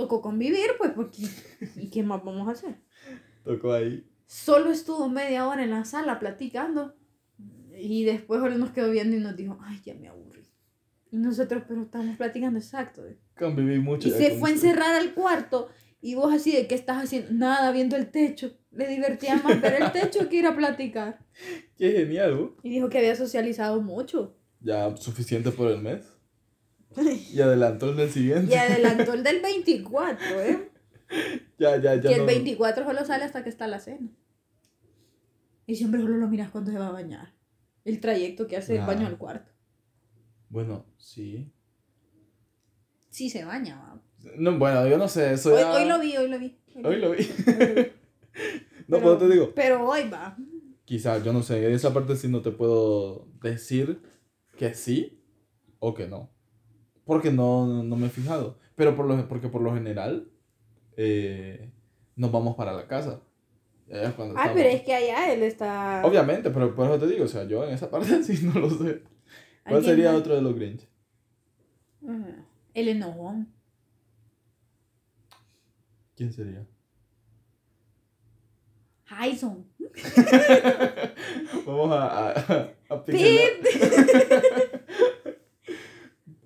tocó 0.00 0.22
convivir, 0.22 0.70
pues, 0.78 0.92
porque... 0.92 1.22
¿Y 1.76 1.90
qué 1.90 2.02
más 2.02 2.24
vamos 2.24 2.48
a 2.48 2.52
hacer? 2.52 2.76
Tocó 3.44 3.72
ahí. 3.72 4.06
Solo 4.26 4.70
estuvo 4.70 5.08
media 5.08 5.46
hora 5.46 5.62
en 5.62 5.70
la 5.70 5.84
sala 5.84 6.18
platicando. 6.18 6.94
Y 7.78 8.04
después 8.04 8.40
ahora 8.40 8.56
nos 8.56 8.70
quedó 8.70 8.90
viendo 8.90 9.16
y 9.16 9.20
nos 9.20 9.36
dijo, 9.36 9.58
ay, 9.62 9.80
ya 9.84 9.94
me 9.94 10.08
aburrí. 10.08 10.42
Y 11.10 11.16
nosotros, 11.16 11.64
pero 11.66 11.82
estábamos 11.82 12.16
platicando 12.16 12.58
exacto. 12.58 13.06
¿eh? 13.06 13.18
Conviví 13.38 13.78
mucho. 13.78 14.08
Y 14.08 14.12
se 14.12 14.38
fue 14.38 14.50
a 14.50 14.54
usted. 14.54 14.68
encerrar 14.68 14.94
al 14.94 15.14
cuarto. 15.14 15.68
Y 16.00 16.14
vos 16.14 16.32
así 16.32 16.52
de, 16.52 16.66
¿qué 16.66 16.74
estás 16.74 17.02
haciendo? 17.02 17.32
Nada, 17.32 17.72
viendo 17.72 17.96
el 17.96 18.10
techo. 18.10 18.52
Le 18.70 18.88
divertía 18.88 19.36
más 19.36 19.60
ver 19.60 19.82
el 19.82 19.92
techo 19.92 20.28
que 20.28 20.36
ir 20.36 20.46
a 20.46 20.56
platicar. 20.56 21.18
Qué 21.76 21.92
genial, 21.92 22.34
¿no? 22.34 22.56
Y 22.62 22.70
dijo 22.70 22.88
que 22.88 22.98
había 22.98 23.16
socializado 23.16 23.82
mucho. 23.82 24.36
Ya 24.60 24.96
suficiente 24.96 25.50
por 25.50 25.70
el 25.70 25.80
mes. 25.80 26.19
Y 27.32 27.40
adelantó 27.40 27.90
el 27.90 27.96
del 27.96 28.10
siguiente. 28.10 28.52
Y 28.52 28.56
adelantó 28.56 29.12
el 29.14 29.22
del 29.22 29.40
24, 29.40 30.40
¿eh? 30.42 30.70
Ya, 31.58 31.76
ya, 31.76 31.96
ya. 31.96 32.02
que 32.02 32.12
el 32.14 32.20
no- 32.20 32.26
24 32.26 32.84
solo 32.84 33.04
sale 33.04 33.24
hasta 33.24 33.42
que 33.42 33.50
está 33.50 33.66
la 33.66 33.80
cena. 33.80 34.08
Y 35.66 35.76
siempre 35.76 36.00
solo 36.00 36.16
lo 36.16 36.28
miras 36.28 36.50
cuando 36.50 36.70
se 36.72 36.78
va 36.78 36.86
a 36.88 36.92
bañar. 36.92 37.34
El 37.84 38.00
trayecto 38.00 38.46
que 38.46 38.56
hace 38.56 38.74
del 38.74 38.82
baño 38.86 39.06
al 39.06 39.18
cuarto. 39.18 39.50
Bueno, 40.48 40.86
sí. 40.98 41.52
sí 43.10 43.28
se 43.30 43.44
baña, 43.44 43.76
¿va? 43.76 44.02
No, 44.36 44.58
bueno, 44.58 44.86
yo 44.86 44.98
no 44.98 45.08
sé, 45.08 45.32
eso 45.32 45.52
Hoy, 45.54 45.60
ya- 45.60 45.72
hoy 45.72 45.84
lo 45.88 45.98
vi, 46.00 46.16
hoy 46.16 46.28
lo 46.28 46.38
vi. 46.38 46.58
Hoy 46.84 46.96
lo 46.96 47.10
vi. 47.12 47.18
vi. 47.18 47.26
no, 48.88 48.98
pero 48.98 49.18
te 49.18 49.28
digo, 49.28 49.52
Pero 49.54 49.88
hoy 49.88 50.08
va. 50.08 50.36
quizás, 50.84 51.22
yo 51.24 51.32
no 51.32 51.42
sé, 51.42 51.72
esa 51.72 51.92
parte 51.94 52.16
sí 52.16 52.28
no 52.28 52.40
te 52.42 52.50
puedo 52.52 53.28
decir 53.42 54.00
que 54.56 54.74
sí 54.74 55.22
o 55.78 55.94
que 55.94 56.06
no. 56.08 56.30
Porque 57.10 57.32
no, 57.32 57.82
no 57.82 57.96
me 57.96 58.06
he 58.06 58.08
fijado. 58.10 58.56
Pero 58.76 58.94
por 58.94 59.04
lo, 59.06 59.26
porque 59.28 59.48
por 59.48 59.62
lo 59.62 59.74
general 59.74 60.30
eh, 60.96 61.68
nos 62.14 62.30
vamos 62.30 62.54
para 62.54 62.72
la 62.72 62.86
casa. 62.86 63.20
Es 63.88 63.98
Ah, 63.98 64.08
estamos- 64.10 64.36
pero 64.54 64.68
es 64.68 64.82
que 64.82 64.94
allá 64.94 65.32
él 65.32 65.42
está. 65.42 66.02
Obviamente, 66.04 66.50
pero 66.52 66.72
por 66.72 66.86
eso 66.86 67.00
te 67.00 67.08
digo, 67.08 67.24
o 67.24 67.28
sea, 67.28 67.42
yo 67.48 67.64
en 67.64 67.70
esa 67.74 67.90
parte 67.90 68.22
sí 68.22 68.46
no 68.46 68.60
lo 68.60 68.70
sé. 68.70 69.02
¿Cuál 69.64 69.78
¿Alguien 69.78 69.84
sería 69.84 70.14
otro 70.14 70.36
de 70.36 70.42
los 70.42 70.54
Grinch? 70.54 70.86
Ajá. 72.08 72.44
El 72.74 72.88
enojón. 72.90 73.48
¿Quién 76.14 76.32
sería? 76.32 76.64
Jason. 79.06 79.66
Vamos 81.66 81.90
a, 81.90 82.30
a, 82.30 82.30
a. 82.88 83.04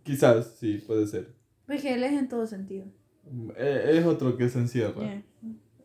Quizás, 0.04 0.54
sí, 0.60 0.78
puede 0.86 1.06
ser. 1.06 1.34
Porque 1.66 1.94
él 1.94 2.04
es 2.04 2.12
en 2.12 2.28
todo 2.28 2.46
sentido. 2.46 2.84
Eh, 3.56 3.96
Es 3.98 4.04
otro 4.06 4.36
que 4.36 4.48
se 4.48 4.58
encierra. 4.58 5.00
Yeah. 5.00 5.22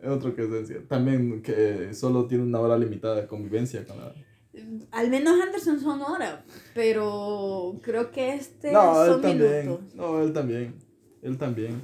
Es 0.02 0.10
otro 0.10 0.36
que 0.36 0.48
se 0.48 0.60
encierra. 0.60 0.84
También 0.88 1.42
que 1.42 1.94
solo 1.94 2.26
tiene 2.28 2.44
una 2.44 2.60
hora 2.60 2.78
limitada 2.78 3.16
de 3.22 3.28
convivencia 3.28 3.86
con 3.86 3.98
la... 3.98 4.14
Al 4.92 5.10
menos 5.10 5.40
Anderson 5.42 5.80
son 5.80 6.02
horas, 6.02 6.42
pero 6.76 7.80
creo 7.82 8.12
que 8.12 8.34
este 8.36 8.74
No, 8.74 9.04
él 9.06 9.12
son 9.12 9.22
también. 9.22 9.62
minutos. 9.62 9.96
No, 9.96 10.22
él 10.22 10.34
también. 10.34 10.76
Él 11.22 11.38
también. 11.38 11.82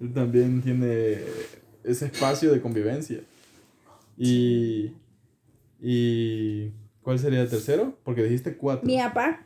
Él 0.00 0.12
también 0.14 0.62
tiene 0.62 1.18
ese 1.84 2.06
espacio 2.06 2.52
de 2.52 2.60
convivencia. 2.62 3.20
Y... 4.16 4.92
Y... 5.80 6.70
¿Cuál 7.02 7.18
sería 7.18 7.42
el 7.42 7.50
tercero? 7.50 7.98
Porque 8.02 8.22
dijiste 8.22 8.56
cuatro. 8.56 8.86
Mi 8.86 8.96
papá, 8.96 9.42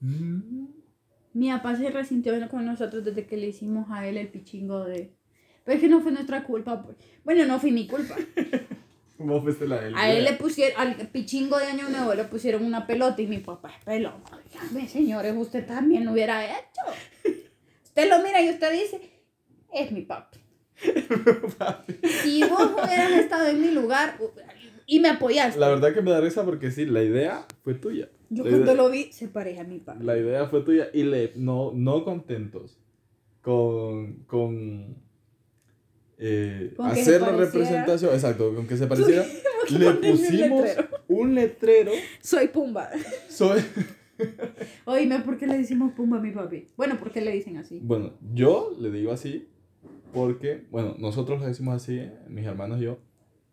Mm. 0.00 0.65
Mi 1.36 1.50
papá 1.50 1.76
se 1.76 1.90
resintió 1.90 2.32
con 2.48 2.64
nosotros 2.64 3.04
desde 3.04 3.26
que 3.26 3.36
le 3.36 3.48
hicimos 3.48 3.90
a 3.90 4.06
él 4.08 4.16
el 4.16 4.28
pichingo 4.28 4.84
de... 4.84 5.12
Pero 5.64 5.76
es 5.76 5.82
que 5.82 5.88
no 5.88 6.00
fue 6.00 6.10
nuestra 6.10 6.44
culpa, 6.44 6.82
pues. 6.82 6.96
Bueno, 7.24 7.44
no 7.44 7.60
fue 7.60 7.70
mi 7.72 7.86
culpa. 7.86 8.16
Vos 9.18 9.42
fuiste 9.42 9.68
la 9.68 9.80
del 9.82 9.94
A 9.94 10.10
él 10.10 10.24
le 10.24 10.32
pusieron, 10.32 10.80
al 10.80 10.96
pichingo 11.08 11.58
de 11.58 11.66
Año 11.66 11.90
Nuevo 11.90 12.14
le 12.14 12.24
pusieron 12.24 12.64
una 12.64 12.86
pelota 12.86 13.20
y 13.20 13.26
mi 13.26 13.38
papá 13.38 13.70
es 13.76 13.84
pelón. 13.84 14.14
Señores, 14.88 15.34
usted 15.36 15.66
también 15.66 16.06
lo 16.06 16.12
hubiera 16.12 16.42
hecho. 16.42 16.80
Usted 17.84 18.08
lo 18.08 18.22
mira 18.22 18.40
y 18.40 18.48
usted 18.48 18.72
dice, 18.72 19.00
es 19.74 19.92
mi 19.92 20.02
papi. 20.02 20.38
Si 22.22 22.44
vos 22.44 22.70
hubieras 22.82 23.12
estado 23.12 23.46
en 23.48 23.60
mi 23.60 23.72
lugar 23.72 24.18
y 24.86 25.00
me 25.00 25.10
apoyaste, 25.10 25.60
La 25.60 25.68
verdad 25.68 25.92
que 25.92 26.00
me 26.00 26.12
da 26.12 26.20
risa 26.20 26.44
porque 26.44 26.70
sí, 26.70 26.86
la 26.86 27.02
idea 27.02 27.46
fue 27.62 27.74
tuya. 27.74 28.08
Yo 28.30 28.44
La 28.44 28.50
cuando 28.50 28.72
idea- 28.72 28.82
lo 28.82 28.90
vi, 28.90 29.12
se 29.12 29.28
pareja 29.28 29.62
a 29.62 29.64
mi 29.64 29.78
papá. 29.78 30.02
La 30.02 30.16
idea 30.18 30.46
fue 30.48 30.62
tuya 30.62 30.88
y 30.92 31.02
le, 31.04 31.32
no, 31.36 31.72
no 31.74 32.04
contentos 32.04 32.78
con, 33.42 34.14
con, 34.26 34.96
eh, 36.18 36.72
Con 36.76 36.86
hacer 36.86 37.20
la 37.20 37.32
representación, 37.36 38.12
exacto, 38.14 38.54
con 38.54 38.66
que 38.66 38.76
se 38.76 38.86
pareciera, 38.86 39.24
le 39.70 39.84
ponen 39.92 40.10
un 40.12 40.18
pusimos 40.18 40.62
letrero. 40.64 40.88
un 41.08 41.34
letrero. 41.34 41.92
Soy 42.20 42.48
Pumba. 42.48 42.90
Soy, 43.28 43.60
Oíme, 44.86 45.20
¿por 45.20 45.36
qué 45.38 45.46
le 45.46 45.58
decimos 45.58 45.92
Pumba 45.92 46.18
a 46.18 46.20
mi 46.20 46.30
papi? 46.32 46.68
Bueno, 46.76 46.98
¿por 46.98 47.12
qué 47.12 47.20
le 47.20 47.32
dicen 47.32 47.56
así? 47.58 47.80
bueno, 47.82 48.14
yo 48.34 48.74
le 48.80 48.90
digo 48.90 49.12
así 49.12 49.46
porque, 50.14 50.64
bueno, 50.70 50.94
nosotros 50.98 51.40
le 51.40 51.46
decimos 51.48 51.74
así, 51.76 52.00
mis 52.28 52.46
hermanos 52.46 52.80
y 52.80 52.84
yo, 52.84 52.98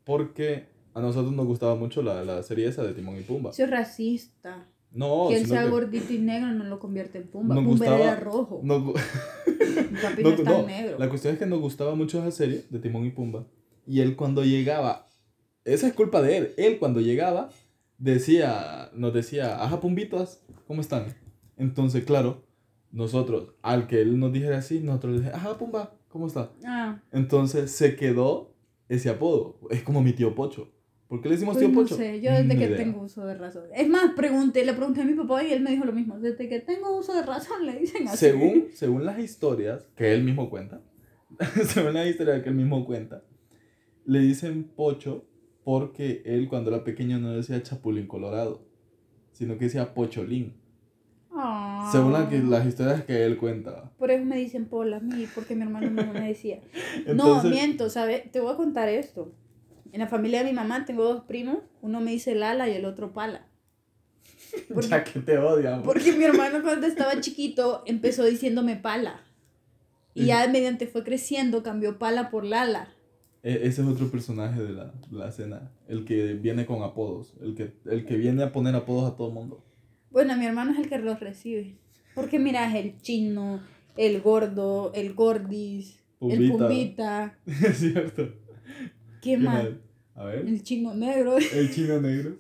porque 0.06 0.66
a 0.94 1.02
nosotros 1.02 1.34
nos 1.34 1.46
gustaba 1.46 1.76
mucho 1.76 2.02
la, 2.02 2.24
la 2.24 2.44
serie 2.44 2.68
esa 2.68 2.84
de 2.84 2.94
Timón 2.94 3.18
y 3.18 3.22
Pumba. 3.22 3.54
Soy 3.54 3.66
racista. 3.66 4.68
No, 4.92 5.28
que 5.30 5.38
él 5.38 5.46
sino 5.46 5.56
sea 5.56 5.64
que 5.64 5.70
gordito 5.72 6.14
y 6.14 6.20
negro 6.20 6.52
no 6.52 6.64
lo 6.66 6.78
convierte 6.80 7.18
en 7.18 7.28
Pumba. 7.28 7.56
Nos 7.56 7.64
Pumba 7.64 7.78
gustaba- 7.78 8.00
era 8.00 8.16
rojo. 8.20 8.62
nos 8.64 8.94
papi 10.04 10.24
No, 10.24 10.30
no, 10.30 10.36
es 10.36 10.44
tan 10.44 10.54
no, 10.62 10.68
negro. 10.68 11.00
La 11.00 11.10
cuestión 11.10 11.34
es 11.34 11.40
que 11.40 11.46
nos 11.48 11.60
gustaba 11.60 11.96
mucho 11.96 12.20
esa 12.20 12.30
serie 12.32 12.64
de 12.70 12.80
Timón 12.80 13.06
y 13.06 13.10
Pumba. 13.10 13.48
Y 13.88 14.02
él 14.02 14.16
cuando 14.16 14.44
llegaba, 14.46 15.10
esa 15.66 15.88
es 15.88 15.94
culpa 15.94 16.22
de 16.22 16.38
él, 16.38 16.54
él 16.58 16.78
cuando 16.80 17.02
llegaba 17.02 17.50
decía, 17.98 18.90
nos 18.94 19.14
decía, 19.14 19.64
ajá 19.64 19.80
Pumbitas, 19.80 20.44
¿cómo 20.68 20.82
están? 20.82 21.06
Entonces, 21.58 22.04
claro, 22.06 22.44
nosotros, 22.92 23.54
al 23.62 23.88
que 23.88 24.02
él 24.02 24.20
nos 24.20 24.32
dijera 24.34 24.58
así, 24.60 24.80
nosotros 24.80 25.14
le 25.14 25.20
dijimos, 25.20 25.38
ajá 25.40 25.58
Pumba, 25.58 25.96
¿cómo 26.10 26.28
está? 26.28 26.52
Ah, 26.66 27.02
Entonces 27.12 27.72
se 27.72 27.96
quedó 27.96 28.54
ese 28.90 29.10
apodo. 29.10 29.58
Es 29.72 29.84
como 29.84 30.02
mi 30.04 30.14
tío 30.14 30.36
Pocho. 30.36 30.70
¿Por 31.14 31.22
qué 31.22 31.30
le 31.30 31.36
decimos 31.36 31.54
pues 31.54 31.64
tío 31.68 31.76
no 31.76 31.82
Pocho? 31.84 31.96
sé, 31.96 32.22
yo 32.22 32.32
desde 32.32 32.46
Ni 32.46 32.58
que 32.58 32.66
idea. 32.66 32.78
tengo 32.78 33.02
uso 33.04 33.24
de 33.24 33.36
razón. 33.36 33.66
Es 33.76 33.88
más, 33.88 34.14
pregunté, 34.16 34.66
le 34.66 34.74
pregunté 34.74 35.02
a 35.02 35.06
mi 35.06 35.14
papá 35.14 35.44
y 35.44 35.52
él 35.54 35.62
me 35.62 35.70
dijo 35.70 35.86
lo 35.86 35.94
mismo. 35.94 36.18
Desde 36.18 36.50
que 36.50 36.60
tengo 36.60 36.98
uso 36.98 37.14
de 37.14 37.22
razón 37.22 37.68
le 37.68 37.78
dicen 37.78 38.08
así. 38.08 38.18
Según, 38.18 38.70
según 38.74 39.06
las 39.06 39.20
historias 39.20 39.86
que 39.96 40.12
él 40.12 40.24
mismo 40.24 40.50
cuenta, 40.50 40.82
según 41.66 41.94
las 41.94 42.08
historias 42.08 42.42
que 42.42 42.50
él 42.50 42.56
mismo 42.56 42.84
cuenta, 42.84 43.22
le 44.06 44.20
dicen 44.22 44.64
Pocho 44.64 45.24
porque 45.64 46.24
él 46.26 46.48
cuando 46.50 46.72
era 46.74 46.84
pequeño 46.84 47.20
no 47.20 47.32
decía 47.34 47.62
Chapulín 47.62 48.08
Colorado, 48.08 48.66
sino 49.34 49.60
que 49.60 49.66
decía 49.66 49.94
Pocholín. 49.94 50.56
Ah. 51.32 51.90
Según 51.92 52.14
la 52.14 52.28
que- 52.28 52.40
las 52.42 52.66
historias 52.66 53.04
que 53.04 53.24
él 53.24 53.38
cuenta. 53.38 53.92
Por 54.00 54.10
eso 54.10 54.26
me 54.26 54.38
dicen 54.38 54.66
Pola 54.66 54.98
a 54.98 55.00
mí, 55.00 55.28
porque 55.36 55.56
mi 55.56 55.62
hermano 55.62 55.92
no 55.92 56.12
me 56.12 56.28
decía. 56.28 56.60
no, 57.06 57.12
Entonces, 57.12 57.52
miento, 57.52 57.90
¿sabes? 57.92 58.32
Te 58.32 58.40
voy 58.40 58.52
a 58.52 58.58
contar 58.58 58.90
esto. 58.90 59.32
En 59.94 60.00
la 60.00 60.08
familia 60.08 60.40
de 60.40 60.50
mi 60.50 60.54
mamá 60.54 60.86
tengo 60.86 61.04
dos 61.04 61.24
primos, 61.26 61.60
uno 61.84 62.02
me 62.02 62.10
dice 62.12 62.34
Lala 62.34 62.68
y 62.68 62.74
el 62.74 62.86
otro 62.86 63.14
Pala. 63.14 63.46
Porque, 64.74 64.88
ya 64.88 65.04
que 65.04 65.20
te 65.20 65.38
odian. 65.38 65.84
porque 65.84 66.12
mi 66.14 66.24
hermano 66.24 66.64
cuando 66.64 66.88
estaba 66.88 67.22
chiquito 67.22 67.84
empezó 67.86 68.26
diciéndome 68.26 68.76
Pala. 68.76 69.22
Y 70.16 70.26
ya 70.26 70.48
mediante 70.48 70.88
fue 70.88 71.04
creciendo 71.04 71.62
cambió 71.62 72.00
Pala 72.00 72.32
por 72.32 72.44
Lala. 72.44 72.88
E- 73.44 73.68
ese 73.68 73.82
es 73.84 73.88
otro 73.88 74.10
personaje 74.10 74.64
de 74.64 74.74
la, 74.74 74.86
de 74.86 75.16
la 75.18 75.30
escena, 75.30 75.72
el 75.88 76.06
que 76.06 76.34
viene 76.34 76.66
con 76.66 76.82
apodos, 76.82 77.36
el 77.42 77.54
que, 77.54 77.74
el 77.86 78.06
que 78.06 78.18
viene 78.18 78.42
a 78.42 78.52
poner 78.52 78.74
apodos 78.76 79.14
a 79.14 79.16
todo 79.16 79.28
el 79.28 79.34
mundo. 79.36 79.64
Bueno, 80.10 80.36
mi 80.38 80.46
hermano 80.48 80.72
es 80.72 80.80
el 80.80 80.90
que 80.90 80.98
los 80.98 81.20
recibe. 81.20 81.76
Porque 82.16 82.40
mira, 82.40 82.68
es 82.68 82.84
el 82.84 83.00
chino, 83.00 83.60
el 83.96 84.22
gordo, 84.22 84.92
el 84.96 85.14
gordis, 85.14 86.00
el 86.20 86.50
Pumbita. 86.50 86.58
pumbita. 86.58 87.38
es 87.70 87.78
cierto. 87.78 88.30
¿Qué 89.24 89.32
¿Qué 89.32 89.38
más? 89.38 89.66
A 90.16 90.26
ver. 90.26 90.46
El 90.46 90.62
chino 90.64 90.94
negro. 90.94 91.38
El 91.54 91.74
chino 91.74 92.00
negro. 92.02 92.36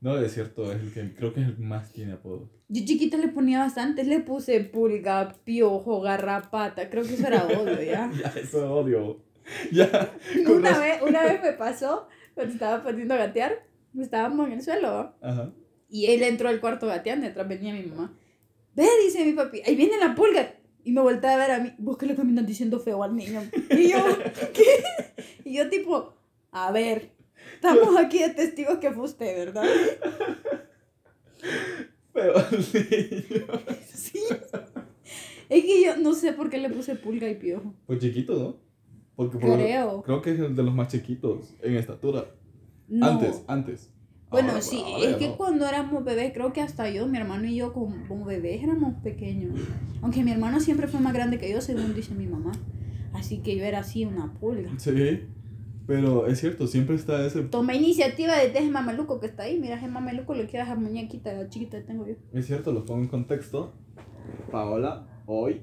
No, 0.00 0.16
es 0.18 0.32
cierto, 0.32 0.70
es 0.70 0.80
el 0.80 0.92
que 0.92 1.12
creo 1.12 1.34
que 1.34 1.40
es 1.40 1.48
el 1.48 1.56
que 1.56 1.62
más 1.62 1.92
tiene 1.92 2.12
apodos. 2.12 2.48
Yo 2.68 2.84
chiquita 2.84 3.16
le 3.16 3.28
ponía 3.28 3.58
bastantes, 3.58 4.06
le 4.06 4.20
puse 4.20 4.60
pulga, 4.60 5.34
piojo, 5.44 6.00
garrapata, 6.00 6.88
creo 6.88 7.02
que 7.02 7.14
eso 7.14 7.26
era 7.26 7.44
odio, 7.46 7.82
¿ya? 7.82 8.08
Ya, 8.12 8.32
eso 8.40 8.72
odio. 8.72 9.20
Ya. 9.72 10.14
Una 10.46 10.68
razón. 10.68 10.82
vez, 10.82 11.02
una 11.02 11.22
vez 11.24 11.42
me 11.42 11.52
pasó, 11.54 12.06
cuando 12.34 12.52
estaba 12.52 12.84
poniendo 12.84 13.14
a 13.14 13.16
gatear, 13.16 13.66
estábamos 13.98 14.46
en 14.46 14.52
el 14.52 14.62
suelo. 14.62 15.14
Ajá. 15.20 15.52
y 15.88 16.06
él 16.06 16.22
entró 16.22 16.48
al 16.48 16.60
cuarto 16.60 16.86
gateando, 16.86 17.26
detrás 17.26 17.48
venía 17.48 17.74
mi 17.74 17.82
mamá. 17.82 18.16
Ve, 18.76 18.86
dice 19.04 19.24
mi 19.24 19.32
papi, 19.32 19.62
ahí 19.66 19.74
viene 19.74 19.98
la 19.98 20.14
pulga. 20.14 20.54
Y 20.84 20.92
me 20.92 21.00
voltea 21.00 21.34
a 21.34 21.36
ver 21.36 21.50
a 21.50 21.58
mí, 21.58 21.72
vos 21.78 21.98
que 21.98 22.06
le 22.06 22.14
caminan 22.14 22.46
diciendo 22.46 22.78
feo 22.78 23.02
al 23.02 23.16
niño. 23.16 23.42
Y 23.70 23.88
yo, 23.90 23.98
¿qué? 24.54 25.24
Y 25.44 25.56
yo 25.56 25.68
tipo, 25.68 26.14
a 26.52 26.72
ver, 26.72 27.12
estamos 27.54 27.96
aquí 27.96 28.18
de 28.18 28.30
testigos 28.30 28.78
que 28.78 28.90
fue 28.92 29.04
usted, 29.04 29.36
¿verdad? 29.46 29.64
Pero 32.12 32.34
sí. 32.62 32.78
Sí. 33.94 34.20
Es 35.48 35.64
que 35.64 35.82
yo 35.84 35.96
no 35.96 36.12
sé 36.14 36.32
por 36.32 36.50
qué 36.50 36.58
le 36.58 36.68
puse 36.70 36.94
pulga 36.94 37.28
y 37.28 37.36
piojo. 37.36 37.74
Pues 37.86 38.00
chiquito, 38.00 38.34
¿no? 38.38 38.56
Porque 39.16 39.38
por- 39.38 39.54
Creo. 39.54 40.02
creo 40.02 40.22
que 40.22 40.32
es 40.32 40.40
el 40.40 40.54
de 40.54 40.62
los 40.62 40.74
más 40.74 40.88
chiquitos 40.88 41.54
en 41.62 41.74
estatura. 41.76 42.26
No. 42.88 43.06
Antes, 43.06 43.42
antes. 43.46 43.92
Bueno, 44.30 44.50
Ahora, 44.50 44.60
sí, 44.62 44.82
ahora 44.84 45.08
es 45.10 45.16
que 45.16 45.28
no. 45.28 45.36
cuando 45.38 45.66
éramos 45.66 46.04
bebés, 46.04 46.32
creo 46.34 46.52
que 46.52 46.60
hasta 46.60 46.90
yo, 46.90 47.06
mi 47.06 47.16
hermano 47.16 47.46
y 47.46 47.56
yo 47.56 47.72
como, 47.72 48.06
como 48.08 48.26
bebés 48.26 48.62
éramos 48.62 48.94
pequeños. 49.02 49.58
Aunque 50.02 50.22
mi 50.22 50.32
hermano 50.32 50.60
siempre 50.60 50.86
fue 50.86 51.00
más 51.00 51.14
grande 51.14 51.38
que 51.38 51.50
yo, 51.50 51.60
según 51.62 51.94
dice 51.94 52.14
mi 52.14 52.26
mamá. 52.26 52.52
Así 53.14 53.38
que 53.38 53.56
yo 53.56 53.64
era 53.64 53.78
así 53.80 54.04
una 54.04 54.34
pulga. 54.34 54.70
Sí. 54.78 55.22
Pero 55.88 56.26
es 56.26 56.38
cierto, 56.38 56.66
siempre 56.66 56.96
está 56.96 57.24
ese. 57.24 57.42
Toma 57.44 57.74
iniciativa 57.74 58.36
de 58.36 58.48
ese 58.48 58.70
mameluco 58.70 59.18
que 59.20 59.26
está 59.26 59.44
ahí. 59.44 59.58
Mira, 59.58 59.76
ese 59.76 59.88
mameluco 59.88 60.34
le 60.34 60.46
queda 60.46 60.64
esa 60.64 60.74
muñequita 60.74 61.32
la 61.32 61.48
chiquita 61.48 61.78
que 61.78 61.84
tengo 61.84 62.06
yo. 62.06 62.14
Es 62.34 62.46
cierto, 62.46 62.72
lo 62.72 62.84
pongo 62.84 63.00
en 63.04 63.08
contexto. 63.08 63.72
Paola, 64.52 65.22
hoy, 65.24 65.62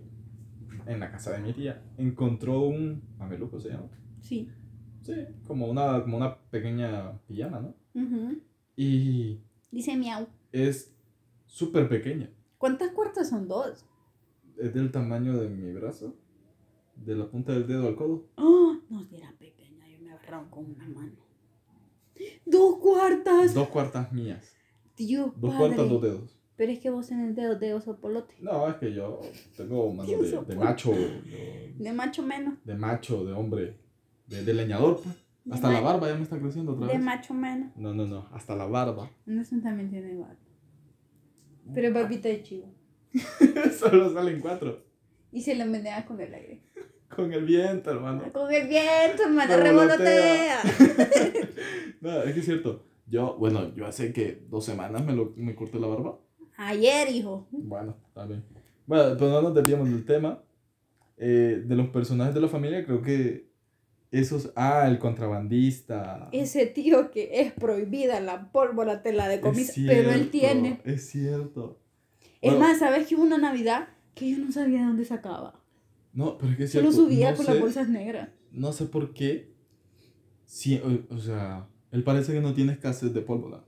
en 0.87 0.99
la 0.99 1.11
casa 1.11 1.31
de 1.33 1.39
mi 1.43 1.53
tía, 1.53 1.83
encontró 1.99 2.61
un. 2.61 3.03
Mameluco 3.19 3.59
se 3.59 3.69
llama. 3.69 3.87
Sí. 4.19 4.49
Sí, 5.03 5.13
como 5.45 5.67
una, 5.67 6.01
como 6.01 6.17
una 6.17 6.35
pequeña 6.49 7.19
pijama, 7.27 7.59
¿no? 7.61 7.75
Ujú. 7.93 8.39
Y 8.75 9.39
Dice 9.71 9.95
miau. 9.95 10.25
es 10.51 10.91
súper 11.45 11.87
pequeña. 11.87 12.31
¿Cuántas 12.57 12.89
cuartas 12.93 13.29
son 13.29 13.47
dos? 13.47 13.85
es 14.57 14.73
del 14.73 14.91
tamaño 14.91 15.37
de 15.37 15.49
mi 15.49 15.71
brazo. 15.73 16.15
De 16.95 17.13
la 17.15 17.27
punta 17.29 17.51
del 17.53 17.67
dedo 17.67 17.87
al 17.87 17.95
codo. 17.95 18.25
¡Oh! 18.37 18.77
No, 18.89 19.03
si 19.03 19.17
con 20.49 20.65
una 20.65 20.87
mano. 20.89 21.15
¡Dos 22.45 22.77
cuartas! 22.79 23.53
Dos 23.53 23.67
cuartas 23.69 24.11
mías. 24.11 24.53
Dios 24.97 25.31
Dos 25.37 25.51
padre. 25.53 25.57
cuartas, 25.75 25.89
dos 25.89 26.01
dedos. 26.01 26.39
Pero 26.55 26.71
es 26.71 26.79
que 26.79 26.89
vos 26.89 27.11
en 27.11 27.19
el 27.19 27.35
dedo 27.35 27.55
de 27.59 27.73
oso 27.73 27.99
polote. 27.99 28.33
No, 28.39 28.69
es 28.69 28.75
que 28.75 28.93
yo 28.93 29.19
tengo 29.57 29.91
mano 29.93 30.09
de, 30.09 30.41
de 30.45 30.55
macho. 30.55 30.91
De, 30.91 31.73
De 31.77 31.91
macho 31.93 32.23
menos. 32.23 32.53
de 32.63 32.75
macho, 32.75 33.25
de 33.25 33.33
hombre. 33.33 33.77
De, 34.27 34.43
de 34.43 34.53
leñador, 34.53 35.01
pues. 35.03 35.15
De 35.43 35.53
Hasta 35.53 35.69
la 35.71 35.81
barba 35.81 36.07
ya 36.07 36.15
me 36.15 36.23
está 36.23 36.39
creciendo 36.39 36.71
otra 36.73 36.87
De 36.87 36.93
vez. 36.93 37.01
macho 37.03 37.33
menos. 37.33 37.75
No, 37.75 37.93
no, 37.93 38.07
no. 38.07 38.27
Hasta 38.31 38.55
la 38.55 38.65
barba. 38.65 39.11
Anderson 39.27 39.61
también 39.61 39.89
tiene 39.91 40.15
barba. 40.15 40.37
Pero 41.73 41.87
es 41.89 41.93
barbita 41.93 42.29
de 42.29 42.41
chivo. 42.41 42.73
Solo 43.77 44.13
salen 44.13 44.39
cuatro. 44.39 44.83
Y 45.31 45.41
se 45.41 45.53
le 45.55 45.65
menea 45.65 46.05
con 46.05 46.19
el 46.21 46.33
aire. 46.33 46.61
Con 47.15 47.31
el 47.33 47.45
viento, 47.45 47.91
hermano. 47.91 48.23
Con 48.31 48.53
el 48.53 48.67
viento, 48.67 49.23
hermano, 49.23 49.57
Revolotea. 49.57 50.61
No, 52.01 52.21
es 52.21 52.33
que 52.33 52.39
es 52.39 52.45
cierto. 52.45 52.83
Yo, 53.07 53.35
bueno, 53.39 53.73
yo 53.73 53.87
hace 53.87 54.13
que 54.13 54.45
dos 54.47 54.65
semanas 54.65 55.03
me, 55.03 55.13
lo, 55.13 55.33
me 55.37 55.55
corté 55.55 55.79
la 55.79 55.87
barba. 55.87 56.19
Ayer, 56.57 57.09
hijo. 57.09 57.47
Bueno, 57.51 57.97
está 58.07 58.25
bien. 58.25 58.43
Bueno, 58.85 59.15
pero 59.17 59.31
no 59.31 59.41
nos 59.41 59.55
desviamos 59.55 59.89
del 59.89 60.05
tema. 60.05 60.43
Eh, 61.17 61.63
de 61.65 61.75
los 61.75 61.87
personajes 61.89 62.35
de 62.35 62.41
la 62.41 62.47
familia, 62.47 62.85
creo 62.85 63.01
que 63.01 63.49
esos. 64.11 64.51
Ah, 64.55 64.85
el 64.87 64.99
contrabandista. 64.99 66.29
Ese 66.31 66.65
tío 66.65 67.11
que 67.11 67.41
es 67.41 67.53
prohibida 67.53 68.19
la 68.19 68.51
pólvora, 68.51 69.01
te 69.01 69.13
la 69.13 69.27
decomisa, 69.27 69.73
pero 69.87 70.11
él 70.11 70.29
tiene. 70.29 70.81
Es 70.83 71.09
cierto. 71.09 71.79
Es 72.41 72.51
Bueno, 72.51 72.59
más, 72.59 72.79
¿sabes 72.79 73.07
que 73.07 73.15
hubo 73.15 73.23
una 73.23 73.37
Navidad 73.37 73.87
que 74.13 74.29
yo 74.31 74.37
no 74.37 74.51
sabía 74.51 74.79
de 74.79 74.85
dónde 74.85 75.05
sacaba? 75.05 75.59
No, 76.15 76.37
pero 76.39 76.51
es 76.53 76.57
que 76.57 76.67
Solo 76.67 76.91
subía 76.91 77.31
no 77.31 77.37
con 77.37 77.45
sé, 77.45 77.51
las 77.51 77.61
bolsas 77.61 77.89
negras. 77.89 78.29
No 78.51 78.71
sé 78.73 78.85
por 78.85 79.13
qué. 79.13 79.53
Sí, 80.45 80.81
o, 80.83 81.13
o 81.13 81.19
sea, 81.19 81.67
él 81.91 82.03
parece 82.03 82.33
que 82.33 82.41
no 82.41 82.53
tiene 82.53 82.71
escasez 82.73 83.13
de 83.13 83.21
pólvora. 83.21 83.63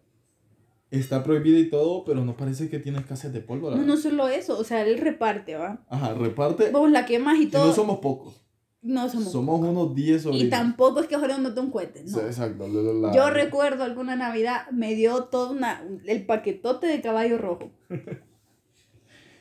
Está 0.90 1.24
prohibido 1.24 1.60
y 1.60 1.70
todo, 1.70 2.06
pero 2.06 2.24
no 2.24 2.38
parece 2.38 2.70
que 2.70 2.80
tiene 2.80 3.00
escasez 3.00 3.34
de 3.34 3.42
pólvora. 3.42 3.76
No, 3.76 3.84
no 3.84 3.98
solo 3.98 4.30
eso, 4.30 4.58
o 4.58 4.64
sea, 4.64 4.86
él 4.86 4.98
reparte, 5.00 5.56
¿va? 5.56 5.86
Ajá, 5.90 6.14
reparte. 6.14 6.72
Vos 6.72 6.90
la 6.90 7.06
quemas 7.06 7.38
y 7.40 7.44
Y 7.44 7.48
todo. 7.48 7.68
no 7.68 7.74
somos 7.74 8.00
pocos. 8.00 8.42
No 8.82 9.10
somos. 9.10 9.32
Somos 9.34 9.60
unos 9.60 9.94
10 9.94 10.22
y 10.22 10.24
sobrinos. 10.24 10.50
tampoco 10.50 11.02
es 11.02 11.08
que 11.08 11.16
ahora 11.16 11.38
no 11.40 11.54
te 11.54 11.60
un 11.60 11.72
cohete, 11.72 12.04
no. 12.04 12.10
Sí, 12.10 12.20
exacto. 12.20 12.68
la- 12.70 13.14
Yo 13.14 13.30
recuerdo 13.32 13.84
alguna 13.84 14.16
Navidad, 14.16 14.70
me 14.72 14.96
dio 14.96 15.26
todo 15.26 15.52
una, 15.52 15.84
el 16.06 16.26
paquetote 16.26 16.88
de 16.88 17.02
caballo 17.02 17.38
rojo. 17.38 17.72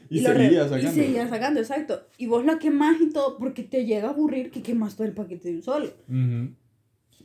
Y, 0.08 0.24
re- 0.24 0.44
seguía 0.46 0.64
sacando. 0.68 0.90
Y 0.90 0.94
seguía 1.04 1.28
sacando, 1.28 1.60
exacto. 1.60 2.06
Y 2.18 2.26
vos 2.26 2.44
la 2.44 2.58
quemás 2.58 2.96
y 3.00 3.10
todo, 3.10 3.38
porque 3.38 3.62
te 3.62 3.84
llega 3.84 4.08
a 4.08 4.10
aburrir 4.12 4.50
que 4.50 4.62
quemas 4.62 4.94
todo 4.96 5.06
el 5.06 5.14
paquete 5.14 5.48
de 5.50 5.56
un 5.56 5.62
solo. 5.62 5.86
Ujú. 6.08 6.54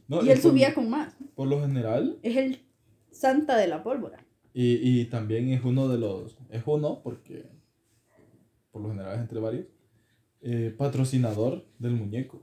No, 0.07 0.23
y 0.23 0.29
él 0.29 0.39
por- 0.41 0.51
subía 0.51 0.73
con 0.73 0.89
más. 0.89 1.15
Por 1.35 1.47
lo 1.47 1.61
general. 1.61 2.17
Es 2.23 2.35
el 2.37 2.59
santa 3.11 3.57
de 3.57 3.67
la 3.67 3.83
pólvora. 3.83 4.25
Y, 4.53 4.75
y 5.01 5.05
también 5.05 5.49
es 5.49 5.63
uno 5.63 5.87
de 5.87 5.97
los. 5.97 6.37
Es 6.49 6.63
uno, 6.65 7.01
porque. 7.03 7.45
Por 8.71 8.81
lo 8.81 8.89
general 8.89 9.15
es 9.15 9.21
entre 9.21 9.39
varios. 9.39 9.65
eh, 10.41 10.73
patrocinador 10.77 11.65
del 11.79 11.91
muñeco. 11.93 12.41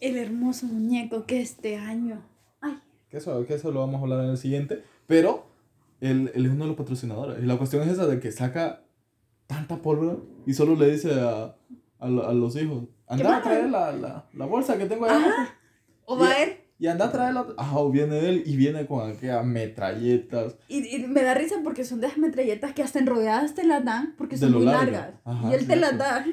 El 0.00 0.16
hermoso 0.16 0.66
muñeco 0.66 1.24
que 1.26 1.40
este 1.40 1.76
año. 1.76 2.22
Ay, 2.60 2.78
Que 3.08 3.16
eso, 3.18 3.44
que 3.46 3.54
eso 3.54 3.70
lo 3.70 3.80
vamos 3.80 3.96
a 4.00 4.02
hablar 4.02 4.24
en 4.24 4.30
el 4.30 4.36
siguiente. 4.38 4.82
Pero 5.06 5.46
él, 6.10 6.30
él 6.34 6.46
es 6.46 6.52
uno 6.52 6.64
de 6.64 6.68
los 6.68 6.76
patrocinadores. 6.76 7.42
Y 7.42 7.46
la 7.46 7.56
cuestión 7.56 7.82
es 7.82 7.90
esa 7.92 8.06
de 8.06 8.20
que 8.20 8.32
saca 8.32 8.84
tanta 9.46 9.82
pólvora 9.82 10.16
y 10.46 10.54
solo 10.54 10.74
le 10.76 10.90
dice 10.90 11.12
a, 11.20 11.56
a, 11.98 12.06
a 12.06 12.32
los 12.34 12.56
hijos: 12.56 12.84
Anda 13.06 13.36
a 13.38 13.42
traer 13.42 13.70
la, 13.70 13.92
la, 13.92 14.28
la 14.32 14.46
bolsa 14.46 14.78
que 14.78 14.86
tengo 14.86 15.04
allá. 15.06 15.16
Ajá. 15.16 15.34
abajo". 15.34 15.52
o 16.06 16.18
va 16.18 16.30
a 16.30 16.42
ir. 16.42 16.64
Y 16.76 16.88
anda 16.88 17.06
a 17.06 17.12
traer 17.12 17.34
la. 17.34 17.46
Ajá, 17.56 17.78
o 17.78 17.90
viene 17.90 18.18
él 18.28 18.42
y 18.44 18.56
viene 18.56 18.84
con 18.86 19.08
aquellas 19.08 19.46
metralletas. 19.46 20.56
Y, 20.68 20.96
y 20.96 21.06
me 21.06 21.22
da 21.22 21.32
risa 21.34 21.56
porque 21.62 21.84
son 21.84 22.00
de 22.00 22.08
las 22.08 22.18
metralletas 22.18 22.72
que 22.74 22.82
hasta 22.82 22.98
enrolladas 22.98 23.54
te 23.54 23.64
las 23.64 23.84
dan 23.84 24.14
porque 24.18 24.36
son 24.36 24.52
muy 24.52 24.64
larga. 24.64 24.90
largas. 25.00 25.20
Ajá, 25.24 25.50
y 25.50 25.54
él 25.54 25.66
te 25.66 25.76
las 25.76 25.96
da. 25.96 26.24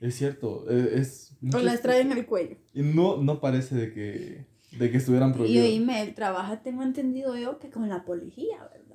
Es 0.00 0.14
cierto, 0.16 0.64
e- 0.70 0.98
es. 1.00 1.36
O 1.54 1.58
las 1.58 1.82
trae 1.82 2.00
en 2.00 2.12
el 2.12 2.24
cuello. 2.26 2.56
Y 2.74 2.82
no, 2.82 3.18
no 3.18 3.40
parece 3.40 3.74
de 3.74 3.92
que, 3.92 4.46
de 4.78 4.90
que 4.90 4.96
estuvieran 4.96 5.30
Y 5.30 5.32
prohibidos. 5.34 5.66
oíme, 5.66 6.02
él 6.02 6.14
trabaja, 6.14 6.62
tengo 6.62 6.82
entendido 6.82 7.36
yo, 7.36 7.58
que 7.58 7.70
con 7.70 7.88
la 7.88 8.04
policía, 8.04 8.58
¿verdad? 8.72 8.89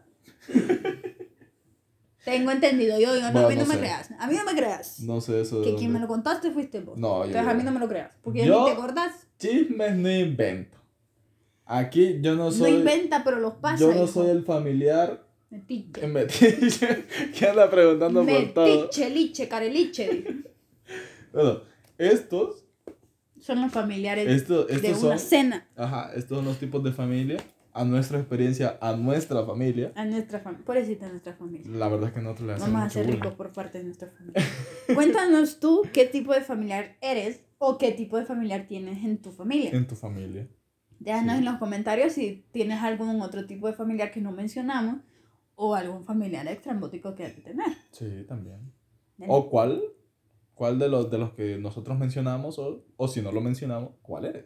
tengo 2.25 2.51
entendido 2.51 2.99
yo, 2.99 3.15
yo 3.15 3.21
no, 3.21 3.31
Bueno, 3.33 3.47
a 3.47 3.49
mí 3.49 3.55
no, 3.55 3.61
no 3.63 3.67
me 3.67 3.73
sé. 3.75 3.79
creas. 3.79 4.09
A 4.19 4.27
mí 4.27 4.35
no 4.35 4.43
me 4.45 4.55
creas. 4.55 4.99
No 5.01 5.21
sé 5.21 5.41
eso 5.41 5.61
de 5.61 5.71
que 5.71 5.75
quien 5.75 5.91
me 5.93 5.99
lo 5.99 6.07
contaste 6.07 6.51
fuiste 6.51 6.79
vos. 6.81 6.97
No, 6.97 7.19
yo- 7.19 7.25
Entonces 7.25 7.51
a 7.51 7.53
mí 7.53 7.63
no 7.63 7.71
me 7.71 7.79
lo 7.79 7.87
creas. 7.87 8.11
Porque 8.23 8.39
ya 8.39 8.45
Yo- 8.47 8.59
ni 8.61 8.65
te 8.65 8.71
acordás. 8.71 9.27
Chismes 9.37 9.95
no 9.95 10.09
invento. 10.11 10.77
Aquí 11.65 12.19
yo 12.21 12.35
no 12.35 12.45
No, 12.45 12.51
soy. 12.51 12.71
inventa, 12.75 13.23
pero 13.23 13.39
los 13.39 13.53
pasa. 13.55 13.77
yo 13.79 13.87
no 13.89 14.03
hijo. 14.03 14.07
soy 14.07 14.29
el 14.29 14.43
familiar 14.43 15.23
Metiche. 15.49 16.07
metiche 16.07 17.05
que 17.37 17.47
anda 17.47 17.69
preguntando 17.69 18.23
por 18.25 18.53
todo. 18.53 18.65
Metiche, 18.83 19.09
liche, 19.09 19.47
careliche. 19.47 20.43
Bueno, 21.33 21.61
estos, 21.97 22.63
Son 23.41 23.61
los 23.61 23.71
familiares 23.71 24.27
estos, 24.29 24.67
de 24.67 24.93
una 24.93 25.17
cena 25.19 25.67
Ajá, 25.75 26.11
estos 26.15 26.37
son 26.37 26.45
los 26.45 26.57
tipos 26.57 26.83
de 26.83 26.91
familia. 26.91 27.37
A 27.77 27.83
nuestra 27.83 28.19
experiencia, 28.19 28.77
a 28.79 28.95
nuestra 28.95 29.45
familia. 29.45 29.91
a 29.95 30.05
nuestra 30.05 30.39
familia. 30.39 30.65
Pobrecita 30.65 31.09
nuestra 31.09 31.33
familia. 31.33 31.69
La 31.71 31.89
verdad 31.89 32.07
es 32.09 32.15
que 32.15 32.21
nosotros 32.21 32.47
le 32.47 32.53
hacemos 32.53 32.71
Vamos 32.73 32.87
a 32.87 32.89
ser 32.89 33.07
ricos 33.07 33.33
por 33.33 33.51
parte 33.51 33.79
de 33.79 33.83
nuestra 33.83 34.09
familia. 34.11 34.41
Cuéntanos 34.93 35.59
tú 35.59 35.81
qué 35.93 36.05
tipo 36.05 36.33
de 36.33 36.39
familiar 36.41 36.95
eres 37.01 37.41
o 37.57 37.77
qué 37.77 37.91
tipo 37.91 38.17
de 38.17 38.25
familiar 38.25 38.65
tienes 38.67 39.03
en 39.03 39.17
tu 39.21 39.31
familia. 39.31 39.71
En 39.71 39.87
tu 39.87 39.95
familia. 39.95 40.47
Déjanos 40.99 41.33
Sí. 41.33 41.39
en 41.39 41.45
los 41.45 41.57
comentarios 41.57 42.13
si 42.13 42.45
tienes 42.51 42.81
algún 42.81 43.21
otro 43.21 43.45
tipo 43.45 43.67
de 43.67 43.73
familiar 43.73 44.09
que 44.11 44.21
no 44.21 44.31
mencionamos 44.31 45.01
o 45.55 45.75
algún 45.75 46.05
familiar 46.05 46.47
extrambótico 46.47 47.13
que 47.15 47.25
hay 47.25 47.33
que 47.33 47.41
tener. 47.41 47.67
Sí, 47.91 48.23
también. 48.27 48.71
¿O 49.27 49.49
cuál? 49.49 49.81
¿Cuál 50.53 50.79
de 50.79 50.87
los, 50.87 51.11
de 51.11 51.17
los 51.17 51.33
que 51.33 51.57
nosotros 51.57 51.97
mencionamos? 51.99 52.57
O, 52.57 52.85
o 52.95 53.07
si 53.09 53.21
no 53.21 53.33
lo 53.33 53.41
mencionamos, 53.41 53.91
¿cuál 54.01 54.23
eres? 54.25 54.45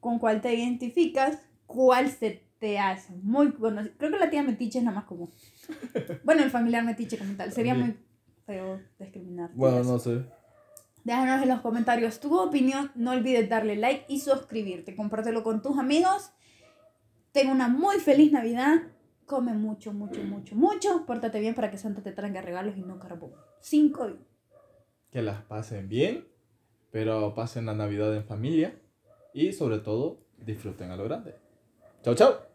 ¿Con 0.00 0.18
cuál 0.18 0.40
te 0.40 0.54
identificas? 0.54 1.38
¿Cuál 1.66 2.10
se 2.10 2.48
te 2.60 2.78
hace 2.78 3.14
muy 3.16 3.52
conocido? 3.52 3.94
Creo 3.98 4.12
que 4.12 4.18
la 4.18 4.30
tía 4.30 4.42
metiche 4.42 4.78
es 4.78 4.84
la 4.84 4.92
más 4.92 5.04
común. 5.04 5.30
bueno, 6.24 6.44
el 6.44 6.50
familiar 6.50 6.84
metiche 6.84 7.18
como 7.18 7.34
tal. 7.34 7.52
Sería 7.52 7.74
muy 7.74 7.96
feo 8.46 8.80
discriminar. 8.98 9.50
Bueno, 9.54 9.82
no 9.82 9.98
sé. 9.98 10.24
Déjanos 11.02 11.42
en 11.42 11.48
los 11.48 11.60
comentarios 11.62 12.20
tu 12.20 12.38
opinión. 12.38 12.92
No 12.94 13.12
olvides 13.12 13.48
darle 13.48 13.76
like 13.76 14.04
y 14.08 14.20
suscribirte. 14.20 14.94
Compártelo 14.94 15.42
con 15.42 15.62
tus 15.62 15.78
amigos. 15.78 16.30
Ten 17.32 17.48
una 17.48 17.68
muy 17.68 17.96
feliz 17.96 18.30
Navidad. 18.30 18.82
Come 19.24 19.54
mucho, 19.54 19.92
mucho, 19.92 20.22
mucho, 20.22 20.54
mucho. 20.54 21.06
Pórtate 21.06 21.40
bien 21.40 21.54
para 21.54 21.70
que 21.70 21.78
Santa 21.78 22.02
te 22.02 22.12
traiga 22.12 22.42
regalos 22.42 22.76
y 22.76 22.82
no 22.82 22.98
carbón. 22.98 23.32
Cinco. 23.60 24.08
Que 25.10 25.22
las 25.22 25.42
pasen 25.42 25.88
bien, 25.88 26.26
pero 26.90 27.34
pasen 27.34 27.66
la 27.66 27.74
Navidad 27.74 28.14
en 28.14 28.24
familia 28.24 28.78
y 29.32 29.52
sobre 29.52 29.78
todo 29.78 30.18
disfruten 30.36 30.90
a 30.90 30.96
lo 30.96 31.04
grande. 31.04 31.36
Chao, 32.02 32.14
chao. 32.14 32.49